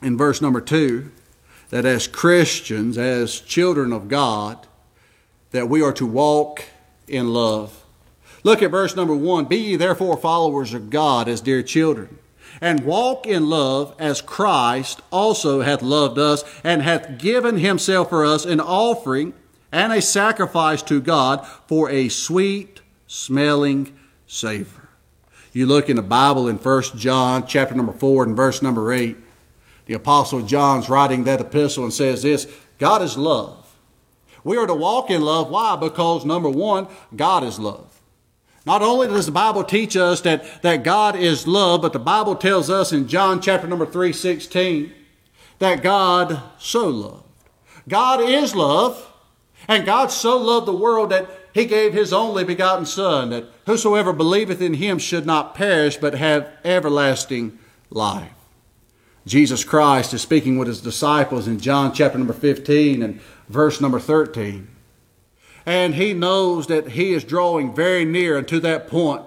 in 0.02 0.18
verse 0.18 0.42
number 0.42 0.62
two, 0.62 1.12
that 1.72 1.84
as 1.84 2.08
Christians, 2.08 2.98
as 2.98 3.42
children 3.42 3.92
of 3.92 4.08
God, 4.08 4.66
that 5.52 5.68
we 5.68 5.82
are 5.82 5.92
to 5.92 6.06
walk 6.06 6.64
in 7.06 7.34
love. 7.34 7.85
Look 8.46 8.62
at 8.62 8.70
verse 8.70 8.96
number 8.96 9.16
one. 9.16 9.46
Be 9.46 9.58
ye 9.58 9.76
therefore 9.76 10.18
followers 10.18 10.76
of 10.76 10.92
God 10.92 11.28
as 11.28 11.42
dear 11.42 11.64
children, 11.64 12.20
and 12.62 12.86
walk 12.86 13.26
in 13.26 13.50
love 13.50 13.96
as 13.98 14.22
Christ 14.22 15.02
also 15.12 15.62
hath 15.62 15.82
loved 15.82 16.20
us, 16.20 16.44
and 16.64 16.84
hath 16.84 17.18
given 17.18 17.58
himself 17.58 18.10
for 18.10 18.24
us 18.24 18.46
an 18.46 18.60
offering 18.60 19.34
and 19.72 19.92
a 19.92 20.00
sacrifice 20.00 20.84
to 20.84 21.02
God 21.02 21.44
for 21.66 21.90
a 21.90 22.08
sweet 22.08 22.82
smelling 23.08 23.98
savor. 24.28 24.90
You 25.52 25.66
look 25.66 25.90
in 25.90 25.96
the 25.96 26.04
Bible 26.04 26.48
in 26.48 26.58
1 26.58 26.84
John 26.98 27.48
chapter 27.48 27.74
number 27.74 27.94
4 27.94 28.26
and 28.26 28.36
verse 28.36 28.62
number 28.62 28.94
8. 28.94 29.18
The 29.88 29.96
apostle 29.96 30.44
John's 30.44 30.88
writing 30.88 31.24
that 31.24 31.42
epistle 31.42 31.84
and 31.84 31.94
says 31.94 32.22
this, 32.22 32.46
God 32.78 33.02
is 33.02 33.18
love. 33.18 33.76
We 34.44 34.56
are 34.58 34.68
to 34.68 34.76
walk 34.76 35.10
in 35.10 35.24
love. 35.24 35.50
Why? 35.50 35.76
Because 35.78 36.26
number 36.26 36.50
one, 36.50 36.88
God 37.16 37.44
is 37.44 37.58
love. 37.58 37.95
Not 38.66 38.82
only 38.82 39.08
does 39.08 39.28
the 39.28 39.32
Bible 39.32 39.64
teach 39.64 39.96
us 39.96 40.22
that, 40.22 40.62
that 40.64 40.84
God 40.84 41.16
is 41.16 41.48
love, 41.48 41.82
but 41.84 41.94
the 41.94 42.00
Bible 42.00 42.36
tells 42.36 42.70
us 42.70 42.92
in 42.92 43.08
John 43.08 43.40
chapter 43.40 43.68
number 43.68 43.86
3, 43.86 44.12
16, 44.12 44.92
that 45.60 45.84
God 45.84 46.42
so 46.58 46.88
loved. 46.88 47.24
God 47.88 48.22
is 48.22 48.56
love, 48.56 49.14
and 49.68 49.86
God 49.86 50.08
so 50.12 50.38
loved 50.38 50.68
the 50.68 50.74
world 50.74 51.12
that 51.12 51.30
he 51.54 51.66
gave 51.66 51.94
his 51.94 52.12
only 52.12 52.44
begotten 52.44 52.86
Son, 52.86 53.30
that 53.30 53.46
whosoever 53.68 54.12
believeth 54.12 54.62
in 54.62 54.74
him 54.74 54.98
should 54.98 55.26
not 55.26 55.56
perish, 55.56 55.98
but 55.98 56.16
have 56.16 56.52
everlasting 56.66 57.58
life. 57.92 58.32
Jesus 59.26 59.64
Christ 59.64 60.14
is 60.14 60.22
speaking 60.22 60.58
with 60.58 60.68
his 60.68 60.82
disciples 60.82 61.48
in 61.48 61.60
John 61.60 61.94
chapter 61.94 62.18
number 62.18 62.34
15 62.34 63.02
and 63.02 63.22
verse 63.48 63.80
number 63.80 64.00
13. 64.00 64.75
And 65.66 65.96
he 65.96 66.14
knows 66.14 66.68
that 66.68 66.90
he 66.90 67.14
is 67.14 67.24
drawing 67.24 67.74
very 67.74 68.06
near 68.06 68.42
to 68.42 68.60
that 68.60 68.88
point 68.88 69.26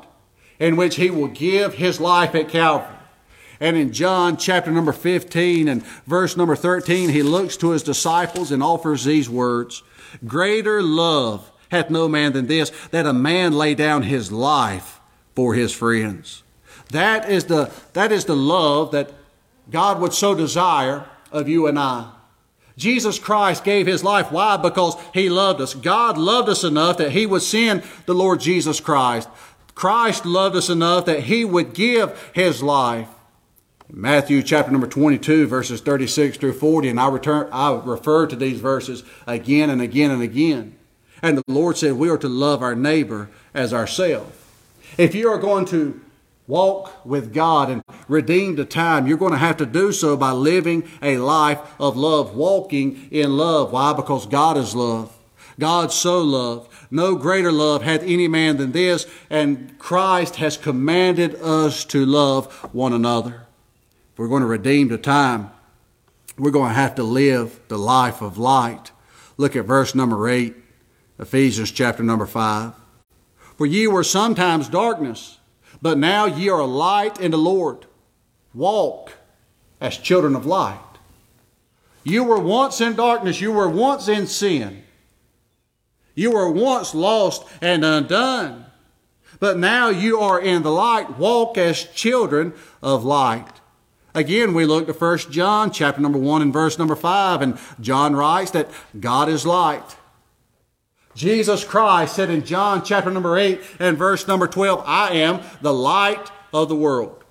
in 0.59 0.77
which 0.77 0.97
he 0.97 1.11
will 1.11 1.29
give 1.29 1.75
his 1.75 2.01
life 2.01 2.35
at 2.35 2.49
Calvary. 2.49 2.95
And 3.61 3.77
in 3.77 3.93
John 3.93 4.37
chapter 4.37 4.71
number 4.71 4.93
15 4.93 5.67
and 5.67 5.85
verse 6.07 6.37
number 6.37 6.55
13, 6.55 7.11
he 7.11 7.23
looks 7.23 7.57
to 7.59 7.71
his 7.71 7.83
disciples 7.83 8.53
and 8.53 8.63
offers 8.63 9.05
these 9.05 9.29
words 9.29 9.83
Greater 10.27 10.83
love 10.83 11.51
hath 11.71 11.91
no 11.91 12.09
man 12.09 12.33
than 12.33 12.47
this, 12.47 12.71
that 12.91 13.07
a 13.07 13.13
man 13.13 13.53
lay 13.53 13.75
down 13.75 14.03
his 14.03 14.33
life 14.33 15.01
for 15.35 15.55
his 15.55 15.73
friends. 15.73 16.43
That 16.91 17.29
is 17.29 17.45
the, 17.45 17.71
that 17.93 18.11
is 18.11 18.25
the 18.25 18.37
love 18.37 18.93
that 18.93 19.13
God 19.71 20.01
would 20.01 20.15
so 20.15 20.35
desire 20.35 21.05
of 21.31 21.49
you 21.49 21.67
and 21.67 21.79
I. 21.79 22.11
Jesus 22.79 23.19
Christ 23.19 23.65
gave 23.65 23.87
his 23.87 24.05
life. 24.05 24.31
Why? 24.31 24.57
Because 24.57 24.97
he 25.13 25.29
loved 25.29 25.61
us. 25.61 25.75
God 25.75 26.17
loved 26.17 26.49
us 26.49 26.63
enough 26.65 26.97
that 26.99 27.11
he 27.13 27.27
would 27.27 27.43
send 27.43 27.83
the 28.07 28.15
Lord 28.15 28.41
Jesus 28.41 28.81
Christ. 28.81 29.29
Christ 29.75 30.25
loved 30.25 30.57
us 30.57 30.71
enough 30.71 31.05
that 31.07 31.25
he 31.25 31.45
would 31.45 31.75
give 31.75 32.31
his 32.35 32.63
life. 32.63 33.09
Matthew 33.91 34.43
chapter 34.43 34.71
number 34.71 34.87
22 34.87 35.47
verses 35.47 35.81
36 35.81 36.37
through 36.37 36.53
40 36.53 36.91
and 36.91 37.01
I 37.01 37.09
return 37.09 37.49
I 37.51 37.73
refer 37.83 38.27
to 38.27 38.37
these 38.37 38.61
verses 38.61 39.03
again 39.27 39.71
and 39.71 39.81
again 39.81 40.11
and 40.11 40.23
again. 40.23 40.77
And 41.23 41.39
the 41.39 41.45
Lord 41.49 41.79
said 41.79 41.95
we 41.95 42.11
are 42.11 42.19
to 42.19 42.29
love 42.29 42.63
our 42.63 42.75
neighbor 42.75 43.31
as 43.55 43.73
ourselves. 43.73 44.37
If 44.99 45.15
you 45.15 45.29
are 45.31 45.39
going 45.39 45.65
to 45.67 46.01
walk 46.49 47.07
with 47.07 47.33
God 47.33 47.71
and 47.71 47.85
redeem 48.09 48.57
the 48.57 48.65
time, 48.65 49.07
you're 49.07 49.17
going 49.17 49.33
to 49.33 49.39
have 49.39 49.59
to 49.59 49.67
do 49.67 49.93
so 49.93 50.17
by 50.17 50.33
living 50.33 50.89
a 51.01 51.19
life 51.19 51.61
of 51.79 51.97
love, 51.97 52.35
walking 52.35 53.07
in 53.13 53.37
love. 53.37 53.71
Why? 53.71 53.93
Because 53.93 54.27
God 54.27 54.57
is 54.57 54.75
love. 54.75 55.15
God 55.61 55.93
so 55.93 56.21
loved. 56.21 56.73
No 56.91 57.15
greater 57.15 57.53
love 57.53 57.83
hath 57.83 58.03
any 58.03 58.29
man 58.29 58.57
than 58.57 58.73
this, 58.73 59.07
and 59.29 59.79
Christ 59.79 60.37
has 60.37 60.57
commanded 60.57 61.35
us 61.37 61.85
to 61.87 62.07
love 62.07 62.53
one 62.73 62.93
another. 62.93 63.47
If 64.13 64.19
we're 64.19 64.29
going 64.29 64.43
to 64.43 64.49
redeem 64.49 64.89
the 64.89 64.99
time, 64.99 65.51
we're 66.39 66.51
going 66.51 66.71
to 66.71 66.75
have 66.75 66.95
to 66.95 67.03
live 67.03 67.61
the 67.69 67.79
life 67.79 68.23
of 68.23 68.39
light. 68.39 68.93
Look 69.37 69.55
at 69.55 69.67
verse 69.67 69.95
number 69.95 70.29
8, 70.29 70.55
Ephesians 71.19 71.73
chapter 71.73 72.03
number 72.03 72.27
5. 72.27 72.73
For 73.57 73.67
ye 73.67 73.87
were 73.89 74.05
sometimes 74.05 74.69
darkness, 74.69 75.38
but 75.81 75.99
now 75.99 76.27
ye 76.27 76.49
are 76.49 76.65
light 76.65 77.21
in 77.21 77.31
the 77.31 77.39
Lord. 77.39 77.87
Walk 78.55 79.13
as 79.81 79.97
children 79.97 80.35
of 80.35 80.47
light. 80.47 80.81
You 82.05 82.25
were 82.25 82.39
once 82.39 82.81
in 82.81 82.95
darkness. 82.95 83.41
You 83.41 83.53
were 83.53 83.69
once 83.69 84.09
in 84.09 84.27
sin. 84.27 84.83
You 86.15 86.33
were 86.33 86.51
once 86.51 86.95
lost 86.95 87.45
and 87.61 87.85
undone. 87.85 88.67
But 89.41 89.59
now 89.59 89.89
you 89.89 90.19
are 90.19 90.41
in 90.41 90.63
the 90.63 90.73
light. 90.73 91.19
Walk 91.19 91.59
as 91.59 91.85
children 91.85 92.55
of 92.83 93.05
light. 93.05 93.61
Again, 94.15 94.55
we 94.55 94.65
look 94.65 94.87
to 94.87 94.93
1 94.93 95.19
John 95.31 95.71
chapter 95.71 96.01
number 96.01 96.19
1 96.19 96.43
and 96.43 96.53
verse 96.53 96.79
number 96.79 96.97
5, 96.97 97.43
and 97.43 97.59
John 97.81 98.17
writes 98.17 98.51
that 98.51 98.69
God 98.99 99.29
is 99.29 99.47
light. 99.47 99.97
Jesus 101.19 101.65
Christ 101.65 102.15
said 102.15 102.31
in 102.31 102.45
John 102.45 102.85
chapter 102.85 103.11
number 103.11 103.37
8 103.37 103.61
and 103.81 103.99
verse 103.99 104.29
number 104.29 104.47
12, 104.47 104.85
I 104.87 105.15
am 105.15 105.41
the 105.61 105.75
light 105.75 106.31
of 106.53 106.69
the 106.69 106.77
world. 106.77 107.25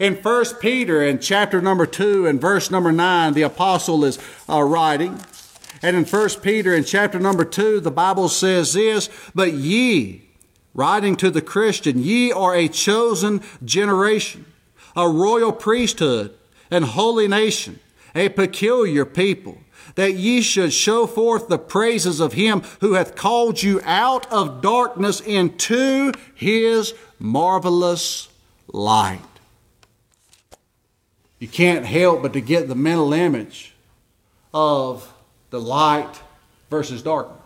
In 0.00 0.16
1 0.16 0.44
Peter 0.60 1.00
in 1.00 1.20
chapter 1.20 1.60
number 1.60 1.86
2 1.86 2.26
and 2.26 2.40
verse 2.40 2.68
number 2.68 2.90
9, 2.90 3.34
the 3.34 3.42
apostle 3.42 4.04
is 4.04 4.18
uh, 4.48 4.60
writing. 4.60 5.20
And 5.82 5.96
in 5.96 6.04
1 6.04 6.28
Peter 6.42 6.74
in 6.74 6.82
chapter 6.82 7.20
number 7.20 7.44
2, 7.44 7.78
the 7.78 7.92
Bible 7.92 8.28
says 8.28 8.72
this, 8.72 9.08
But 9.32 9.52
ye, 9.52 10.22
writing 10.74 11.14
to 11.18 11.30
the 11.30 11.42
Christian, 11.42 12.02
ye 12.02 12.32
are 12.32 12.56
a 12.56 12.66
chosen 12.66 13.40
generation, 13.64 14.46
a 14.96 15.08
royal 15.08 15.52
priesthood, 15.52 16.34
and 16.72 16.84
holy 16.84 17.28
nation, 17.28 17.78
a 18.16 18.30
peculiar 18.30 19.04
people 19.04 19.58
that 19.94 20.14
ye 20.14 20.40
should 20.40 20.72
show 20.72 21.06
forth 21.06 21.48
the 21.48 21.58
praises 21.58 22.20
of 22.20 22.32
him 22.32 22.62
who 22.80 22.94
hath 22.94 23.14
called 23.14 23.62
you 23.62 23.80
out 23.84 24.30
of 24.32 24.62
darkness 24.62 25.20
into 25.20 26.12
his 26.34 26.94
marvelous 27.18 28.28
light. 28.68 29.20
You 31.38 31.48
can't 31.48 31.84
help 31.84 32.22
but 32.22 32.32
to 32.34 32.40
get 32.40 32.68
the 32.68 32.74
mental 32.74 33.12
image 33.12 33.74
of 34.54 35.12
the 35.50 35.60
light 35.60 36.20
versus 36.70 37.02
darkness. 37.02 37.38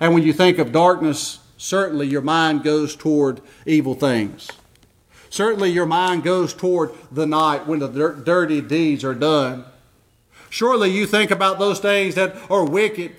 And 0.00 0.14
when 0.14 0.22
you 0.22 0.32
think 0.32 0.58
of 0.58 0.72
darkness, 0.72 1.38
certainly 1.56 2.06
your 2.06 2.22
mind 2.22 2.64
goes 2.64 2.96
toward 2.96 3.40
evil 3.66 3.94
things. 3.94 4.48
Certainly 5.30 5.70
your 5.70 5.86
mind 5.86 6.24
goes 6.24 6.52
toward 6.52 6.92
the 7.10 7.26
night 7.26 7.66
when 7.66 7.78
the 7.78 7.88
dirty 7.88 8.60
deeds 8.60 9.04
are 9.04 9.14
done 9.14 9.64
Surely 10.52 10.90
you 10.90 11.06
think 11.06 11.30
about 11.30 11.58
those 11.58 11.80
things 11.80 12.14
that 12.14 12.36
are 12.50 12.62
wicked, 12.62 13.16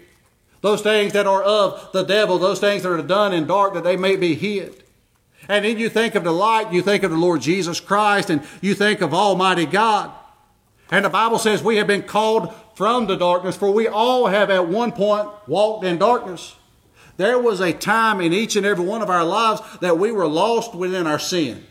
those 0.62 0.84
things 0.84 1.14
that 1.14 1.26
are 1.26 1.42
of 1.42 1.90
the 1.92 2.04
devil, 2.04 2.38
those 2.38 2.60
things 2.60 2.84
that 2.84 2.92
are 2.92 3.02
done 3.02 3.34
in 3.34 3.48
dark 3.48 3.74
that 3.74 3.84
they 3.84 3.98
may 3.98 4.16
be 4.16 4.36
hid. 4.36 4.84
And 5.50 5.66
then 5.66 5.80
you 5.80 5.90
think 5.90 6.14
of 6.14 6.24
the 6.24 6.32
light, 6.32 6.72
you 6.72 6.84
think 6.84 7.02
of 7.02 7.10
the 7.10 7.18
Lord 7.18 7.42
Jesus 7.42 7.80
Christ, 7.80 8.30
and 8.30 8.44
you 8.62 8.76
think 8.76 9.02
of 9.02 9.16
Almighty 9.16 9.66
God. 9.66 10.12
And 10.92 11.06
the 11.06 11.10
Bible 11.10 11.40
says 11.40 11.64
we 11.64 11.78
have 11.78 11.88
been 11.88 12.04
called 12.04 12.54
from 12.76 13.08
the 13.08 13.16
darkness, 13.16 13.58
for 13.58 13.72
we 13.72 13.88
all 13.88 14.28
have 14.28 14.52
at 14.52 14.68
one 14.68 14.92
point 14.92 15.28
walked 15.48 15.84
in 15.86 15.98
darkness. 15.98 16.56
There 17.18 17.40
was 17.40 17.62
a 17.62 17.74
time 17.74 18.22
in 18.22 18.32
each 18.32 18.56
and 18.56 18.64
every 18.64 18.86
one 18.86 19.02
of 19.02 19.10
our 19.10 19.26
lives 19.26 19.64
that 19.82 19.98
we 19.98 20.12
were 20.12 20.28
lost 20.28 20.76
within 20.76 21.08
our 21.08 21.18
sin. 21.18 21.66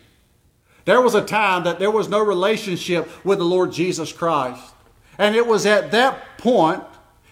There 0.87 1.01
was 1.01 1.15
a 1.15 1.25
time 1.25 1.63
that 1.63 1.79
there 1.79 1.93
was 1.93 2.09
no 2.09 2.21
relationship 2.21 3.09
with 3.25 3.39
the 3.39 3.45
Lord 3.45 3.71
Jesus 3.71 4.13
Christ. 4.13 4.72
And 5.19 5.37
it 5.37 5.47
was 5.47 5.67
at 5.67 5.91
that 5.91 6.39
point, 6.39 6.83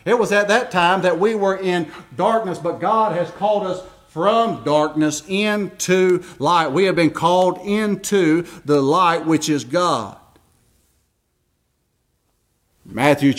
it 0.04 0.18
was 0.18 0.32
at 0.32 0.48
that 0.48 0.70
time 0.70 1.02
that 1.02 1.18
we 1.18 1.34
were 1.34 1.56
in 1.56 1.90
darkness, 2.16 2.58
but 2.58 2.80
God 2.80 3.16
has 3.16 3.30
called 3.32 3.66
us 3.66 3.82
from 4.08 4.64
darkness 4.64 5.22
into 5.28 6.22
light. 6.38 6.72
We 6.72 6.84
have 6.84 6.96
been 6.96 7.10
called 7.10 7.58
into 7.58 8.42
the 8.64 8.80
light 8.80 9.24
which 9.24 9.48
is 9.48 9.64
God. 9.64 10.18
Matthew, 12.84 13.34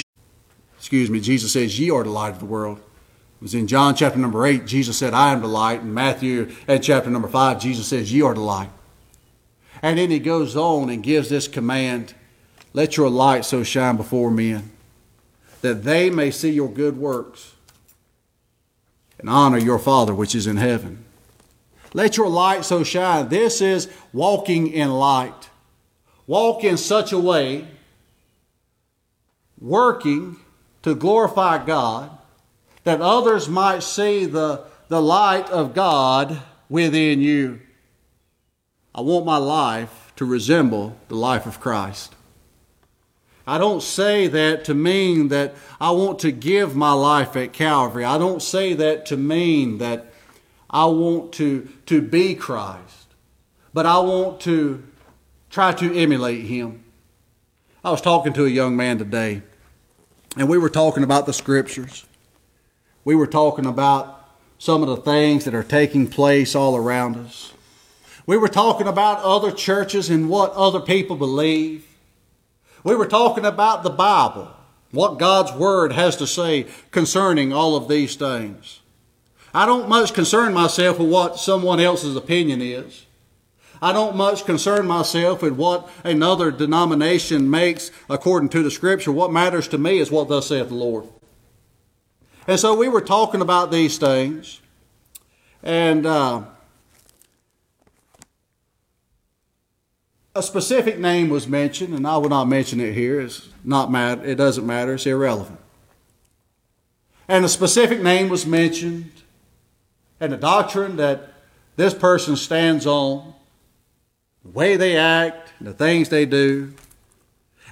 excuse 0.78 1.10
me, 1.10 1.20
Jesus 1.20 1.52
says, 1.52 1.78
Ye 1.78 1.92
are 1.92 2.04
the 2.04 2.10
light 2.10 2.32
of 2.32 2.40
the 2.40 2.46
world. 2.46 2.78
It 2.78 3.42
was 3.42 3.54
in 3.54 3.68
John 3.68 3.96
chapter 3.96 4.18
number 4.18 4.46
8, 4.46 4.66
Jesus 4.66 4.98
said, 4.98 5.14
I 5.14 5.34
am 5.34 5.42
the 5.42 5.48
light. 5.48 5.82
In 5.82 5.94
Matthew 5.94 6.52
at 6.68 6.84
chapter 6.84 7.10
number 7.10 7.28
5, 7.28 7.60
Jesus 7.60 7.88
says, 7.88 8.14
Ye 8.14 8.22
are 8.22 8.34
the 8.34 8.40
light. 8.40 8.70
And 9.82 9.98
then 9.98 10.10
he 10.10 10.20
goes 10.20 10.56
on 10.56 10.90
and 10.90 11.04
gives 11.04 11.30
this 11.30 11.48
command 11.48 12.14
let 12.74 12.98
your 12.98 13.10
light 13.10 13.46
so 13.46 13.64
shine 13.64 13.98
before 13.98 14.32
men 14.32 14.72
that 15.62 15.84
they 15.84 16.10
may 16.10 16.32
see 16.32 16.52
your 16.52 16.70
good 16.70 16.98
works 16.98 17.54
and 19.20 19.30
honor 19.30 19.58
your 19.58 19.80
Father 19.80 20.14
which 20.14 20.34
is 20.34 20.48
in 20.48 20.58
heaven. 20.58 21.04
Let 21.94 22.18
your 22.18 22.30
light 22.30 22.66
so 22.66 22.84
shine. 22.84 23.30
This 23.30 23.62
is 23.62 23.90
walking 24.14 24.68
in 24.68 24.92
light. 24.92 25.50
Walk 26.26 26.64
in 26.64 26.78
such 26.78 27.12
a 27.12 27.20
way 27.20 27.68
working 29.60 30.38
to 30.82 30.96
glorify 30.96 31.64
God, 31.64 32.10
that 32.84 33.00
others 33.00 33.48
might 33.48 33.84
see 33.84 34.26
the, 34.26 34.64
the 34.88 35.02
light 35.02 35.48
of 35.52 35.76
God 35.76 36.42
within 36.68 37.22
you. 37.22 37.60
I 38.96 39.02
want 39.02 39.26
my 39.26 39.38
life 39.38 40.12
to 40.16 40.26
resemble 40.26 40.98
the 41.08 41.16
life 41.16 41.46
of 41.46 41.60
Christ. 41.60 42.16
I 43.46 43.58
don't 43.58 43.82
say 43.82 44.28
that 44.28 44.66
to 44.66 44.74
mean 44.74 45.30
that 45.30 45.56
I 45.80 45.92
want 45.92 46.20
to 46.20 46.32
give 46.32 46.76
my 46.76 46.94
life 46.94 47.36
at 47.36 47.54
Calvary. 47.54 48.06
I 48.06 48.18
don't 48.18 48.42
say 48.42 48.74
that 48.74 49.06
to 49.08 49.18
mean 49.18 49.80
that 49.80 50.12
I 50.70 50.86
want 50.86 51.34
to, 51.34 51.68
to 51.88 52.02
be 52.02 52.36
Christ, 52.36 53.08
but 53.74 53.86
I 53.86 54.00
want 54.00 54.42
to 54.42 54.84
try 55.50 55.74
to 55.74 55.94
emulate 55.94 56.46
Him. 56.46 56.84
I 57.84 57.92
was 57.92 58.02
talking 58.02 58.34
to 58.34 58.46
a 58.46 58.50
young 58.50 58.76
man 58.76 59.00
today, 59.00 59.42
and 60.38 60.48
we 60.48 60.58
were 60.58 60.70
talking 60.70 61.04
about 61.04 61.26
the 61.26 61.34
Scriptures. 61.34 62.06
We 63.04 63.16
were 63.16 63.28
talking 63.28 63.66
about 63.66 64.20
some 64.60 64.84
of 64.84 64.90
the 64.90 64.98
things 64.98 65.46
that 65.46 65.56
are 65.56 65.64
taking 65.64 66.08
place 66.08 66.54
all 66.54 66.78
around 66.78 67.18
us. 67.18 67.54
We 68.28 68.38
were 68.38 68.48
talking 68.48 68.86
about 68.86 69.24
other 69.24 69.52
churches 69.52 70.12
and 70.12 70.30
what 70.30 70.54
other 70.54 70.80
people 70.80 71.16
believe. 71.16 71.88
We 72.84 72.96
were 72.96 73.08
talking 73.08 73.46
about 73.46 73.84
the 73.84 73.90
Bible, 73.90 74.52
what 74.92 75.20
God's 75.20 75.52
Word 75.54 75.94
has 75.94 76.16
to 76.18 76.28
say 76.28 76.68
concerning 76.92 77.54
all 77.54 77.76
of 77.76 77.88
these 77.88 78.16
things. 78.16 78.80
I 79.54 79.66
don't 79.66 79.90
much 79.90 80.14
concern 80.14 80.54
myself 80.54 80.98
with 80.98 81.10
what 81.10 81.38
someone 81.38 81.80
else's 81.80 82.16
opinion 82.16 82.62
is. 82.62 83.06
I 83.82 83.94
don't 83.94 84.16
much 84.16 84.46
concern 84.46 84.86
myself 84.86 85.42
with 85.42 85.54
what 85.54 85.90
another 86.04 86.52
denomination 86.52 87.50
makes 87.50 87.92
according 88.10 88.50
to 88.50 88.62
the 88.62 88.72
Scripture. 88.72 89.12
What 89.12 89.32
matters 89.32 89.68
to 89.70 89.78
me 89.78 89.98
is 89.98 90.12
what 90.12 90.30
thus 90.30 90.48
saith 90.48 90.70
the 90.70 90.76
Lord. 90.76 91.06
And 92.48 92.60
so 92.60 92.76
we 92.76 92.88
were 92.88 93.02
talking 93.02 93.42
about 93.42 93.72
these 93.72 93.98
things, 93.98 94.62
and 95.64 96.06
uh, 96.06 96.44
a 100.34 100.42
specific 100.42 100.98
name 100.98 101.30
was 101.30 101.48
mentioned, 101.48 101.94
and 101.94 102.08
I 102.08 102.18
will 102.18 102.30
not 102.30 102.46
mention 102.46 102.80
it 102.80 102.94
here. 102.94 103.20
It's 103.20 103.50
not 103.64 103.92
matter. 103.92 104.24
It 104.24 104.36
doesn't 104.36 104.66
matter. 104.66 104.94
It's 104.94 105.06
irrelevant. 105.06 105.60
And 107.28 107.46
a 107.46 107.50
specific 107.50 108.02
name 108.02 108.30
was 108.30 108.46
mentioned, 108.46 109.12
and 110.20 110.34
the 110.34 110.38
doctrine 110.38 110.98
that 110.98 111.34
this 111.76 111.94
person 111.94 112.36
stands 112.36 112.86
on, 112.86 113.34
the 114.44 114.52
way 114.52 114.76
they 114.76 114.98
act, 114.98 115.54
the 115.62 115.74
things 115.74 116.10
they 116.10 116.26
do, 116.26 116.74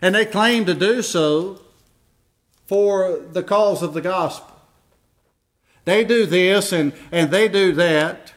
and 0.01 0.15
they 0.15 0.25
claim 0.25 0.65
to 0.65 0.73
do 0.73 1.01
so 1.01 1.61
for 2.67 3.19
the 3.31 3.43
cause 3.43 3.81
of 3.81 3.93
the 3.93 4.01
gospel. 4.01 4.55
They 5.85 6.03
do 6.03 6.25
this 6.25 6.71
and, 6.71 6.93
and 7.11 7.31
they 7.31 7.47
do 7.47 7.73
that, 7.73 8.33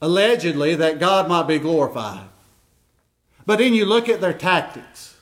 allegedly, 0.00 0.76
that 0.76 1.00
God 1.00 1.28
might 1.28 1.48
be 1.48 1.58
glorified. 1.58 2.25
But 3.46 3.60
then 3.60 3.74
you 3.74 3.86
look 3.86 4.08
at 4.08 4.20
their 4.20 4.32
tactics, 4.32 5.16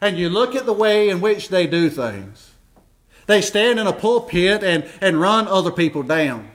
and 0.00 0.18
you 0.18 0.28
look 0.28 0.54
at 0.54 0.66
the 0.66 0.72
way 0.72 1.08
in 1.08 1.20
which 1.20 1.48
they 1.48 1.66
do 1.66 1.88
things. 1.88 2.52
They 3.26 3.40
stand 3.40 3.80
in 3.80 3.86
a 3.86 3.92
pulpit 3.92 4.62
and, 4.62 4.88
and 5.00 5.18
run 5.18 5.48
other 5.48 5.70
people 5.70 6.02
down. 6.02 6.50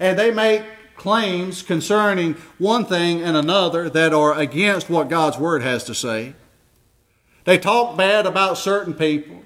And 0.00 0.18
they 0.18 0.32
make 0.32 0.64
claims 0.96 1.62
concerning 1.62 2.34
one 2.58 2.84
thing 2.84 3.22
and 3.22 3.36
another 3.36 3.88
that 3.88 4.12
are 4.12 4.36
against 4.36 4.90
what 4.90 5.08
God's 5.08 5.38
Word 5.38 5.62
has 5.62 5.84
to 5.84 5.94
say. 5.94 6.34
They 7.44 7.58
talk 7.58 7.96
bad 7.96 8.26
about 8.26 8.58
certain 8.58 8.94
people. 8.94 9.42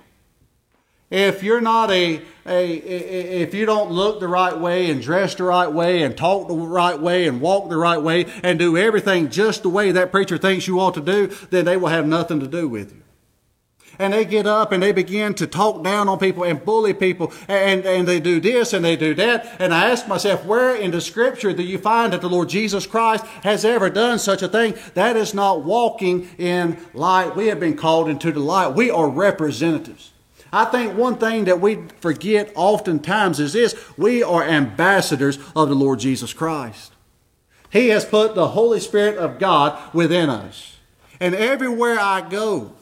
If 1.14 1.44
you're 1.44 1.60
not 1.60 1.92
a, 1.92 2.20
a, 2.44 2.74
if 2.74 3.54
you 3.54 3.66
don't 3.66 3.92
look 3.92 4.18
the 4.18 4.26
right 4.26 4.58
way 4.58 4.90
and 4.90 5.00
dress 5.00 5.36
the 5.36 5.44
right 5.44 5.70
way 5.70 6.02
and 6.02 6.16
talk 6.16 6.48
the 6.48 6.54
right 6.54 7.00
way 7.00 7.28
and 7.28 7.40
walk 7.40 7.68
the 7.68 7.76
right 7.76 8.02
way 8.02 8.26
and 8.42 8.58
do 8.58 8.76
everything 8.76 9.30
just 9.30 9.62
the 9.62 9.68
way 9.68 9.92
that 9.92 10.10
preacher 10.10 10.38
thinks 10.38 10.66
you 10.66 10.80
ought 10.80 10.94
to 10.94 11.00
do, 11.00 11.28
then 11.50 11.66
they 11.66 11.76
will 11.76 11.88
have 11.88 12.06
nothing 12.06 12.40
to 12.40 12.48
do 12.48 12.68
with 12.68 12.92
you 12.92 13.04
and 13.98 14.12
they 14.12 14.24
get 14.24 14.46
up 14.46 14.72
and 14.72 14.82
they 14.82 14.90
begin 14.92 15.34
to 15.34 15.46
talk 15.46 15.84
down 15.84 16.08
on 16.08 16.18
people 16.18 16.42
and 16.42 16.64
bully 16.64 16.92
people 16.92 17.32
and, 17.48 17.84
and 17.84 18.08
they 18.08 18.20
do 18.20 18.40
this 18.40 18.72
and 18.72 18.84
they 18.84 18.96
do 18.96 19.14
that. 19.14 19.56
And 19.60 19.72
I 19.72 19.90
ask 19.90 20.08
myself, 20.08 20.44
where 20.44 20.74
in 20.74 20.90
the 20.90 21.00
scripture 21.00 21.52
do 21.52 21.62
you 21.62 21.78
find 21.78 22.12
that 22.12 22.20
the 22.20 22.28
Lord 22.28 22.48
Jesus 22.48 22.86
Christ 22.86 23.24
has 23.42 23.64
ever 23.64 23.90
done 23.90 24.18
such 24.18 24.42
a 24.42 24.48
thing? 24.48 24.74
That 24.94 25.16
is 25.16 25.34
not 25.34 25.64
walking 25.64 26.28
in 26.38 26.76
light. 26.92 27.36
We 27.36 27.46
have 27.48 27.60
been 27.60 27.76
called 27.76 28.08
into 28.08 28.32
the 28.32 28.40
light. 28.40 28.74
We 28.74 28.90
are 28.90 29.08
representatives. 29.08 30.10
I 30.54 30.66
think 30.66 30.96
one 30.96 31.16
thing 31.16 31.46
that 31.46 31.60
we 31.60 31.80
forget 32.00 32.52
oftentimes 32.54 33.40
is 33.40 33.54
this 33.54 33.74
we 33.98 34.22
are 34.22 34.44
ambassadors 34.44 35.36
of 35.56 35.68
the 35.68 35.74
Lord 35.74 35.98
Jesus 35.98 36.32
Christ. 36.32 36.92
He 37.70 37.88
has 37.88 38.04
put 38.04 38.36
the 38.36 38.46
Holy 38.46 38.78
Spirit 38.78 39.18
of 39.18 39.40
God 39.40 39.92
within 39.92 40.30
us. 40.30 40.76
And 41.18 41.34
everywhere 41.34 41.98
I 41.98 42.20
go, 42.20 42.72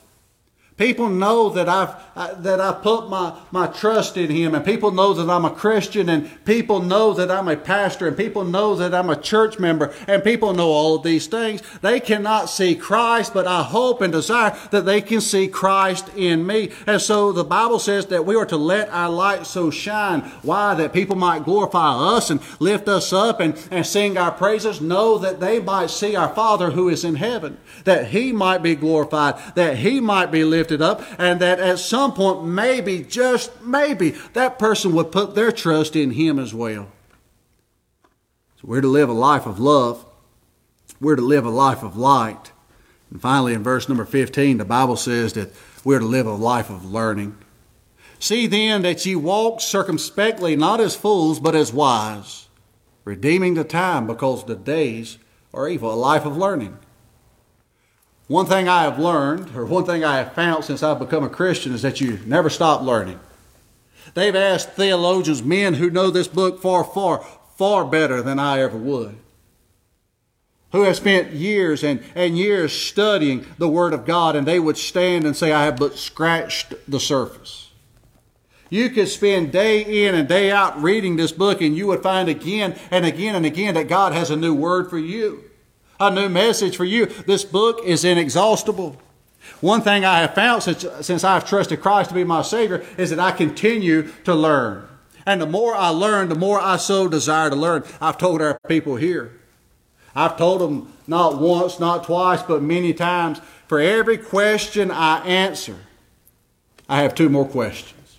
People 0.77 1.11
know 1.11 1.51
that 1.51 1.69
I've 1.69 1.95
that 2.15 2.61
I 2.61 2.73
put 2.73 3.09
my, 3.09 3.39
my 3.51 3.67
trust 3.67 4.17
in 4.17 4.31
Him, 4.31 4.55
and 4.55 4.65
people 4.65 4.91
know 4.91 5.13
that 5.15 5.31
I'm 5.31 5.45
a 5.45 5.51
Christian, 5.51 6.09
and 6.09 6.45
people 6.45 6.81
know 6.81 7.13
that 7.13 7.31
I'm 7.31 7.49
a 7.49 7.57
pastor, 7.57 8.09
and 8.09 8.17
people 8.17 8.45
know 8.45 8.75
that 8.77 8.95
I'm 8.95 9.11
a 9.11 9.21
church 9.21 9.59
member, 9.59 9.95
and 10.07 10.25
people 10.25 10.55
know 10.55 10.69
all 10.69 10.97
of 10.97 11.03
these 11.03 11.27
things. 11.27 11.63
They 11.81 12.01
cannot 12.01 12.49
see 12.49 12.75
Christ, 12.75 13.35
but 13.35 13.47
I 13.47 13.63
hope 13.63 14.01
and 14.01 14.13
desire 14.13 14.57
that 14.71 14.87
they 14.87 15.01
can 15.01 15.21
see 15.21 15.47
Christ 15.47 16.09
in 16.17 16.47
me. 16.47 16.71
And 16.87 17.01
so 17.01 17.33
the 17.33 17.45
Bible 17.45 17.79
says 17.79 18.07
that 18.07 18.25
we 18.25 18.35
are 18.37 18.47
to 18.47 18.57
let 18.57 18.89
our 18.91 19.11
light 19.11 19.47
so 19.47 19.71
shine. 19.71 20.21
Why? 20.43 20.75
That 20.75 20.93
people 20.93 21.17
might 21.17 21.45
glorify 21.45 22.17
us 22.17 22.31
and 22.31 22.41
lift 22.61 22.89
us 22.89 23.13
up 23.13 23.41
and, 23.41 23.59
and 23.71 23.87
sing 23.87 24.17
our 24.17 24.33
praises. 24.33 24.81
Know 24.81 25.19
that 25.19 25.41
they 25.41 25.61
might 25.61 25.91
see 25.91 26.17
our 26.17 26.35
Father 26.35 26.71
who 26.71 26.89
is 26.89 27.05
in 27.05 27.17
heaven, 27.17 27.59
that 27.85 28.09
He 28.09 28.33
might 28.33 28.63
be 28.63 28.75
glorified, 28.75 29.37
that 29.55 29.77
He 29.77 30.01
might 30.01 30.31
be 30.31 30.45
lifted 30.45 30.62
lifted 30.63 30.81
up, 30.81 31.03
and 31.19 31.41
that 31.41 31.59
at 31.59 31.81
some 31.81 32.15
point, 32.15 32.45
maybe, 32.45 33.03
just 33.03 33.63
maybe, 33.63 34.11
that 34.33 34.61
person 34.61 34.93
would 34.93 35.11
put 35.11 35.35
their 35.35 35.51
trust 35.51 35.97
in 35.97 36.13
Him 36.13 36.39
as 36.39 36.55
well. 36.55 36.87
So 38.61 38.69
we're 38.69 38.81
to 38.81 38.87
live 38.87 39.09
a 39.09 39.13
life 39.13 39.45
of 39.45 39.59
love, 39.59 40.07
we're 41.01 41.17
to 41.17 41.23
live 41.23 41.45
a 41.45 41.51
life 41.51 41.83
of 41.83 41.97
light. 41.97 42.53
And 43.11 43.21
finally, 43.21 43.55
in 43.55 43.65
verse 43.65 43.89
number 43.89 44.05
15, 44.05 44.59
the 44.59 44.65
Bible 44.65 44.97
says 44.97 45.33
that 45.33 45.53
we're 45.83 45.99
to 45.99 46.05
live 46.05 46.29
a 46.29 46.35
life 46.35 46.71
of 46.71 46.89
learning. 46.89 47.37
See 48.21 48.47
then 48.47 48.83
that 48.83 49.05
ye 49.05 49.17
walk 49.17 49.61
circumspectly, 49.61 50.55
not 50.55 50.81
as 50.81 50.95
fools, 50.95 51.41
but 51.41 51.57
as 51.57 51.73
wise, 51.73 52.47
redeeming 53.05 53.55
the 53.55 53.65
time 53.65 54.07
because 54.07 54.45
the 54.45 54.55
days 54.55 55.19
are 55.53 55.69
evil. 55.69 55.93
A 55.93 55.97
life 55.97 56.25
of 56.25 56.37
learning. 56.37 56.79
One 58.33 58.47
thing 58.47 58.67
I 58.67 58.85
have 58.85 58.99
learned, 58.99 59.55
or 59.55 59.67
one 59.67 59.85
thing 59.85 60.05
I 60.05 60.17
have 60.17 60.33
found 60.33 60.65
since 60.65 60.83
I've 60.83 60.99
become 60.99 61.23
a 61.23 61.29
Christian, 61.29 61.75
is 61.75 61.83
that 61.83 62.01
you 62.01 62.19
never 62.25 62.49
stop 62.49 62.81
learning. 62.81 63.21
They've 64.15 64.35
asked 64.35 64.71
theologians, 64.71 65.43
men 65.43 65.75
who 65.75 65.91
know 65.91 66.09
this 66.09 66.29
book 66.29 66.63
far, 66.63 66.83
far, 66.83 67.23
far 67.59 67.85
better 67.85 68.23
than 68.23 68.39
I 68.39 68.61
ever 68.61 68.79
would, 68.79 69.17
who 70.71 70.85
have 70.85 70.97
spent 70.97 71.33
years 71.33 71.85
and, 71.85 72.03
and 72.15 72.39
years 72.39 72.73
studying 72.73 73.45
the 73.59 73.69
Word 73.69 73.93
of 73.93 74.07
God, 74.07 74.35
and 74.35 74.47
they 74.47 74.59
would 74.59 74.79
stand 74.79 75.27
and 75.27 75.37
say, 75.37 75.53
I 75.53 75.67
have 75.67 75.77
but 75.77 75.99
scratched 75.99 76.73
the 76.89 77.01
surface. 77.01 77.71
You 78.71 78.89
could 78.89 79.09
spend 79.09 79.53
day 79.53 80.07
in 80.07 80.15
and 80.15 80.27
day 80.27 80.51
out 80.51 80.83
reading 80.83 81.17
this 81.17 81.33
book, 81.33 81.61
and 81.61 81.77
you 81.77 81.87
would 81.89 82.03
find 82.03 82.31
again 82.31 82.79
and 82.91 83.05
again 83.05 83.35
and 83.35 83.45
again 83.45 83.75
that 83.75 83.89
God 83.89 84.15
has 84.15 84.31
a 84.31 84.37
new 84.37 84.55
word 84.55 84.89
for 84.89 84.99
you 84.99 85.51
a 86.03 86.11
new 86.11 86.29
message 86.29 86.77
for 86.77 86.85
you. 86.85 87.07
This 87.07 87.45
book 87.45 87.81
is 87.85 88.05
inexhaustible. 88.05 88.97
One 89.61 89.83
thing 89.83 90.05
I 90.05 90.21
have 90.21 90.35
found 90.35 90.63
since, 90.63 90.85
since 91.01 91.25
I've 91.25 91.47
trusted 91.47 91.81
Christ 91.81 92.11
to 92.11 92.15
be 92.15 92.25
my 92.25 92.43
Savior 92.43 92.85
is 92.97 93.11
that 93.11 93.21
I 93.21 93.33
continue 93.33 94.11
to 94.25 94.35
learn. 94.35 94.89
And 95.25 95.41
the 95.41 95.47
more 95.47 95.75
I 95.75 95.89
learn, 95.89 96.29
the 96.29 96.35
more 96.35 96.61
I 96.61 96.77
so 96.77 97.09
desire 97.09 97.51
to 97.51 97.57
learn. 97.57 97.85
I've 98.01 98.19
told 98.19 98.43
our 98.43 98.59
people 98.67 98.97
here. 98.97 99.39
I've 100.15 100.37
told 100.37 100.61
them 100.61 100.93
not 101.07 101.39
once, 101.41 101.79
not 101.79 102.05
twice, 102.05 102.43
but 102.43 102.63
many 102.63 102.93
times. 102.93 103.41
For 103.69 103.81
every 103.81 104.19
question 104.19 104.91
I 104.91 105.25
answer, 105.25 105.77
I 106.89 107.03
have 107.03 107.15
two 107.15 107.29
more 107.29 107.47
questions. 107.47 108.19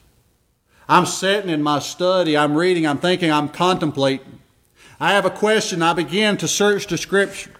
I'm 0.87 1.05
sitting 1.05 1.49
in 1.49 1.61
my 1.61 1.79
study, 1.79 2.37
I'm 2.37 2.55
reading, 2.55 2.87
I'm 2.87 2.97
thinking, 2.97 3.31
I'm 3.31 3.49
contemplating. 3.49 4.39
I 4.99 5.13
have 5.13 5.25
a 5.25 5.29
question, 5.29 5.81
I 5.81 5.93
begin 5.93 6.37
to 6.37 6.47
search 6.47 6.87
the 6.87 6.97
Scripture. 6.97 7.51